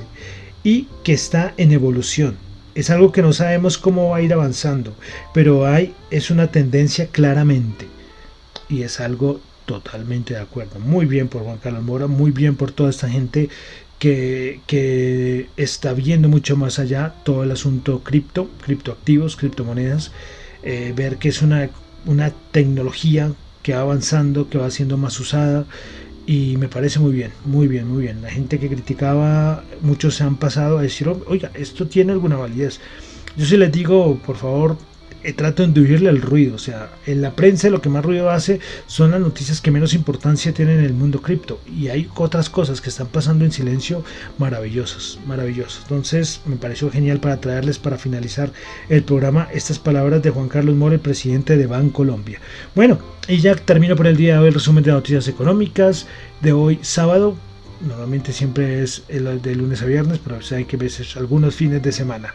y 0.63 0.87
que 1.03 1.13
está 1.13 1.53
en 1.57 1.71
evolución. 1.71 2.35
Es 2.73 2.89
algo 2.89 3.11
que 3.11 3.21
no 3.21 3.31
sabemos 3.31 3.77
cómo 3.77 4.09
va 4.09 4.17
a 4.17 4.21
ir 4.21 4.33
avanzando, 4.33 4.95
pero 5.35 5.67
hay 5.67 5.93
es 6.09 6.31
una 6.31 6.47
tendencia 6.47 7.07
claramente 7.07 7.87
y 8.69 8.81
es 8.81 8.99
algo 8.99 9.39
totalmente 9.67 10.33
de 10.33 10.39
acuerdo. 10.39 10.79
Muy 10.79 11.05
bien 11.05 11.27
por 11.27 11.43
Juan 11.43 11.59
Carlos 11.59 11.83
Mora, 11.83 12.07
muy 12.07 12.31
bien 12.31 12.55
por 12.55 12.71
toda 12.71 12.89
esta 12.89 13.07
gente 13.07 13.49
que, 14.03 15.47
está 15.55 15.93
viendo 15.93 16.27
mucho 16.27 16.57
más 16.57 16.79
allá 16.79 17.15
todo 17.23 17.43
el 17.43 17.51
asunto 17.51 18.01
cripto, 18.03 18.49
criptoactivos, 18.61 19.37
criptomonedas, 19.37 20.11
eh, 20.63 20.93
ver 20.95 21.17
que 21.17 21.29
es 21.29 21.41
una, 21.41 21.69
una 22.05 22.31
tecnología 22.51 23.31
que 23.61 23.73
va 23.73 23.81
avanzando, 23.81 24.49
que 24.49 24.57
va 24.57 24.69
siendo 24.71 24.97
más 24.97 25.19
usada 25.19 25.65
y 26.25 26.57
me 26.57 26.67
parece 26.67 26.99
muy 26.99 27.13
bien, 27.13 27.31
muy 27.45 27.67
bien, 27.67 27.87
muy 27.87 28.01
bien. 28.01 28.21
La 28.21 28.29
gente 28.29 28.59
que 28.59 28.67
criticaba, 28.67 29.63
muchos 29.81 30.15
se 30.15 30.23
han 30.23 30.35
pasado 30.35 30.79
a 30.79 30.81
decir, 30.81 31.07
oiga, 31.27 31.51
esto 31.53 31.87
tiene 31.87 32.11
alguna 32.11 32.35
validez. 32.35 32.81
Yo 33.37 33.45
sí 33.45 33.55
les 33.55 33.71
digo, 33.71 34.19
por 34.25 34.35
favor, 34.35 34.77
eh, 35.23 35.33
trato 35.33 35.63
de 35.63 35.69
inducirle 35.69 36.09
al 36.09 36.21
ruido. 36.21 36.55
O 36.55 36.59
sea, 36.59 36.89
en 37.05 37.21
la 37.21 37.31
prensa 37.31 37.69
lo 37.69 37.81
que 37.81 37.89
más 37.89 38.03
ruido 38.03 38.29
hace 38.29 38.59
son 38.87 39.11
las 39.11 39.21
noticias 39.21 39.61
que 39.61 39.71
menos 39.71 39.93
importancia 39.93 40.53
tienen 40.53 40.79
en 40.79 40.85
el 40.85 40.93
mundo 40.93 41.21
cripto. 41.21 41.59
Y 41.67 41.87
hay 41.87 42.09
otras 42.15 42.49
cosas 42.49 42.81
que 42.81 42.89
están 42.89 43.07
pasando 43.07 43.45
en 43.45 43.51
silencio 43.51 44.03
maravillosas, 44.37 45.19
maravillosas. 45.25 45.83
Entonces 45.83 46.41
me 46.45 46.55
pareció 46.55 46.91
genial 46.91 47.19
para 47.19 47.37
traerles 47.37 47.79
para 47.79 47.97
finalizar 47.97 48.51
el 48.89 49.03
programa 49.03 49.47
estas 49.53 49.79
palabras 49.79 50.21
de 50.21 50.29
Juan 50.29 50.49
Carlos 50.49 50.75
Mora, 50.75 50.95
el 50.95 51.01
presidente 51.01 51.57
de 51.57 51.67
Colombia 51.91 52.39
Bueno, 52.75 52.99
y 53.27 53.37
ya 53.37 53.55
termino 53.55 53.95
por 53.95 54.05
el 54.05 54.15
día 54.15 54.33
de 54.33 54.39
hoy 54.41 54.47
el 54.49 54.53
resumen 54.53 54.83
de 54.83 54.91
noticias 54.91 55.27
económicas 55.27 56.07
de 56.41 56.53
hoy 56.53 56.79
sábado. 56.81 57.35
Normalmente 57.81 58.31
siempre 58.31 58.83
es 58.83 59.03
el 59.07 59.41
de 59.41 59.55
lunes 59.55 59.81
a 59.81 59.85
viernes, 59.85 60.19
pero 60.23 60.39
hay 60.55 60.65
que 60.65 60.77
veces 60.77 61.17
algunos 61.17 61.55
fines 61.55 61.81
de 61.81 61.91
semana 61.91 62.33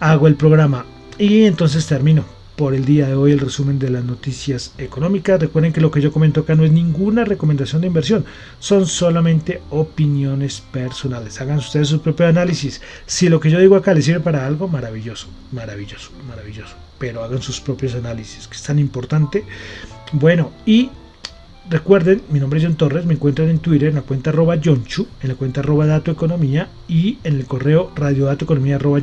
hago 0.00 0.26
el 0.26 0.34
programa 0.34 0.84
y 1.20 1.44
entonces 1.44 1.86
termino 1.86 2.24
por 2.56 2.74
el 2.74 2.86
día 2.86 3.06
de 3.06 3.14
hoy 3.14 3.32
el 3.32 3.40
resumen 3.40 3.78
de 3.78 3.90
las 3.90 4.04
noticias 4.04 4.72
económicas. 4.78 5.38
Recuerden 5.38 5.72
que 5.72 5.82
lo 5.82 5.90
que 5.90 6.00
yo 6.00 6.12
comento 6.12 6.40
acá 6.40 6.54
no 6.54 6.64
es 6.64 6.72
ninguna 6.72 7.26
recomendación 7.26 7.82
de 7.82 7.88
inversión, 7.88 8.24
son 8.58 8.86
solamente 8.86 9.60
opiniones 9.68 10.62
personales. 10.62 11.38
Hagan 11.38 11.58
ustedes 11.58 11.88
su 11.88 12.00
propio 12.00 12.26
análisis. 12.26 12.80
Si 13.04 13.28
lo 13.28 13.38
que 13.38 13.50
yo 13.50 13.60
digo 13.60 13.76
acá 13.76 13.92
les 13.92 14.06
sirve 14.06 14.20
para 14.20 14.46
algo, 14.46 14.66
maravilloso, 14.66 15.28
maravilloso, 15.52 16.10
maravilloso. 16.26 16.74
Pero 16.98 17.22
hagan 17.22 17.42
sus 17.42 17.60
propios 17.60 17.94
análisis, 17.94 18.48
que 18.48 18.56
es 18.56 18.62
tan 18.62 18.78
importante. 18.78 19.44
Bueno, 20.12 20.52
y 20.64 20.90
Recuerden, 21.70 22.20
mi 22.30 22.40
nombre 22.40 22.58
es 22.58 22.64
John 22.64 22.74
Torres, 22.74 23.06
me 23.06 23.14
encuentran 23.14 23.48
en 23.48 23.60
Twitter 23.60 23.90
en 23.90 23.94
la 23.94 24.02
cuenta 24.02 24.30
arroba 24.30 24.60
Chu, 24.60 25.06
en 25.22 25.28
la 25.28 25.36
cuenta 25.36 25.60
arroba 25.60 25.86
Dato 25.86 26.10
Economía 26.10 26.68
y 26.88 27.18
en 27.22 27.36
el 27.36 27.46
correo 27.46 27.92
radiodatoeconomía 27.94 28.74
arroba. 28.74 28.98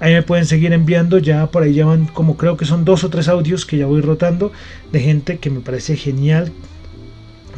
Ahí 0.00 0.14
me 0.14 0.22
pueden 0.22 0.46
seguir 0.46 0.72
enviando, 0.72 1.18
ya 1.18 1.50
por 1.50 1.62
ahí 1.62 1.74
llevan 1.74 2.06
como 2.06 2.38
creo 2.38 2.56
que 2.56 2.64
son 2.64 2.86
dos 2.86 3.04
o 3.04 3.10
tres 3.10 3.28
audios 3.28 3.66
que 3.66 3.76
ya 3.76 3.84
voy 3.84 4.00
rotando 4.00 4.50
de 4.92 5.00
gente 5.00 5.40
que 5.40 5.50
me 5.50 5.60
parece 5.60 5.94
genial, 5.94 6.52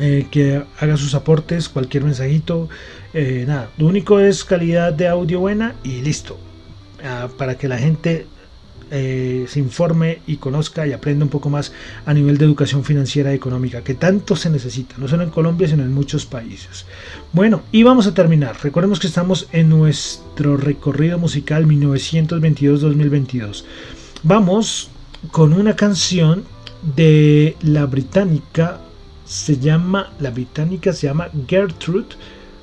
eh, 0.00 0.26
que 0.28 0.64
haga 0.80 0.96
sus 0.96 1.14
aportes, 1.14 1.68
cualquier 1.68 2.02
mensajito, 2.02 2.68
eh, 3.12 3.44
nada, 3.46 3.70
lo 3.78 3.87
único 3.87 4.18
es 4.18 4.44
calidad 4.44 4.92
de 4.92 5.07
audio 5.07 5.38
buena 5.38 5.76
y 5.85 6.00
listo, 6.00 6.37
ah, 7.04 7.28
para 7.38 7.59
que 7.59 7.68
la 7.68 7.78
gente 7.78 8.26
eh, 8.90 9.47
se 9.49 9.59
informe 9.59 10.20
y 10.27 10.37
conozca 10.37 10.87
y 10.87 10.92
aprenda 10.92 11.25
un 11.25 11.31
poco 11.31 11.51
más 11.51 11.73
a 12.07 12.14
nivel 12.14 12.38
de 12.38 12.44
educación 12.44 12.85
financiera 12.85 13.33
y 13.33 13.37
económica, 13.37 13.83
que 13.83 13.94
tanto 13.94 14.37
se 14.37 14.51
necesita, 14.51 14.97
no 14.99 15.09
solo 15.09 15.23
en 15.23 15.31
Colombia, 15.31 15.68
sino 15.68 15.83
en 15.83 15.92
muchos 15.92 16.27
países. 16.27 16.87
Bueno, 17.33 17.62
y 17.73 17.83
vamos 17.83 18.07
a 18.07 18.14
terminar. 18.14 18.57
Recordemos 18.62 19.01
que 19.01 19.07
estamos 19.07 19.49
en 19.53 19.68
nuestro 19.68 20.57
recorrido 20.57 21.18
musical 21.18 21.66
1922-2022. 21.66 23.64
Vamos 24.23 24.90
con 25.31 25.53
una 25.53 25.77
canción 25.77 26.44
de 26.97 27.57
la 27.62 27.87
británica, 27.87 28.81
se 29.25 29.59
llama, 29.59 30.12
la 30.20 30.31
británica 30.31 30.92
se 30.92 31.07
llama 31.07 31.29
Gertrude, 31.47 32.16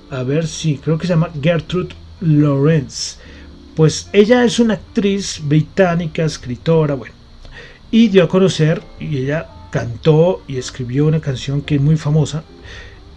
a 0.09 0.23
ver 0.23 0.47
si, 0.47 0.77
creo 0.77 0.97
que 0.97 1.07
se 1.07 1.13
llama 1.13 1.31
Gertrude 1.41 1.95
Lawrence. 2.21 3.17
Pues 3.75 4.09
ella 4.13 4.43
es 4.43 4.59
una 4.59 4.75
actriz 4.75 5.39
británica, 5.43 6.25
escritora, 6.25 6.95
bueno, 6.95 7.15
y 7.89 8.09
dio 8.09 8.23
a 8.23 8.29
conocer, 8.29 8.81
y 8.99 9.17
ella 9.17 9.47
cantó 9.71 10.43
y 10.47 10.57
escribió 10.57 11.05
una 11.07 11.21
canción 11.21 11.61
que 11.61 11.75
es 11.75 11.81
muy 11.81 11.95
famosa, 11.95 12.43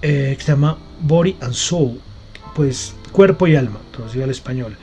eh, 0.02 0.34
que 0.38 0.44
se 0.44 0.52
llama 0.52 0.78
Body 1.00 1.36
and 1.40 1.54
Soul, 1.54 2.00
pues 2.54 2.94
cuerpo 3.10 3.46
y 3.46 3.56
alma, 3.56 3.78
traducido 3.92 4.24
al 4.24 4.30
español. 4.30 4.76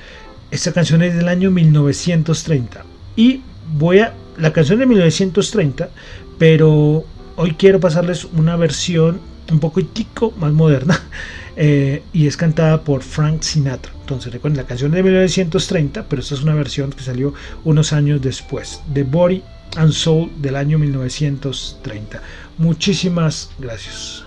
Esta 0.51 0.73
canción 0.73 1.01
es 1.01 1.15
del 1.15 1.29
año 1.29 1.51
1930 1.51 2.83
y 3.15 3.41
voy 3.73 3.99
a 3.99 4.13
la 4.37 4.51
canción 4.51 4.79
de 4.79 4.85
1930, 4.85 5.89
pero 6.37 7.05
hoy 7.37 7.53
quiero 7.53 7.79
pasarles 7.79 8.25
una 8.25 8.55
versión 8.57 9.19
un 9.51 9.59
poquitico 9.59 10.31
más 10.37 10.51
moderna 10.51 10.99
eh, 11.55 12.03
y 12.13 12.27
es 12.27 12.37
cantada 12.37 12.83
por 12.83 13.01
Frank 13.01 13.41
Sinatra. 13.41 13.91
Entonces 14.01 14.33
recuerden 14.33 14.57
la 14.57 14.67
canción 14.67 14.91
de 14.91 15.03
1930, 15.03 16.05
pero 16.07 16.21
esta 16.21 16.35
es 16.35 16.43
una 16.43 16.55
versión 16.55 16.91
que 16.91 17.03
salió 17.03 17.33
unos 17.63 17.93
años 17.93 18.21
después, 18.21 18.81
de 18.93 19.03
Body 19.03 19.43
and 19.77 19.91
Soul 19.91 20.29
del 20.37 20.55
año 20.55 20.77
1930. 20.77 22.21
Muchísimas 22.57 23.49
gracias. 23.59 24.25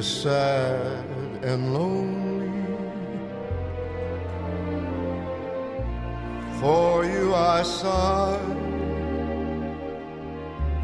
is 0.00 0.22
sad 0.22 1.04
and 1.42 1.74
lonely. 1.74 2.48
For 6.58 7.04
you 7.04 7.34
I 7.34 7.62
sigh, 7.62 8.40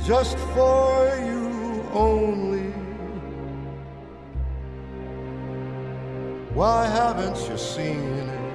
just 0.04 0.36
for 0.54 0.94
you 1.30 1.46
only. 1.94 2.70
Why 6.52 6.86
haven't 6.86 7.38
you 7.48 7.56
seen 7.56 8.28
it? 8.34 8.45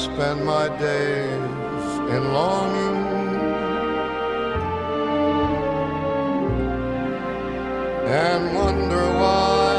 spend 0.00 0.42
my 0.46 0.66
days 0.78 1.90
in 2.14 2.32
longing. 2.32 2.96
And 8.08 8.54
wonder 8.54 9.04
why, 9.22 9.74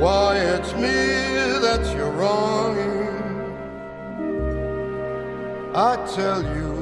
why 0.00 0.36
it's 0.36 0.74
me 0.74 0.98
that 1.66 1.94
you're 1.94 2.10
wronging. 2.10 3.06
I 5.74 5.94
tell 6.16 6.42
you 6.42 6.74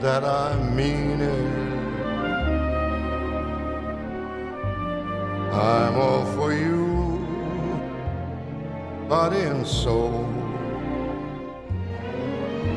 that 0.00 0.24
I 0.24 0.56
mean 0.70 1.20
it. 1.20 1.52
I'm 5.52 5.96
all 5.96 6.24
for 6.34 6.54
you, 6.54 7.18
body 9.06 9.40
and 9.40 9.66
soul. 9.66 10.31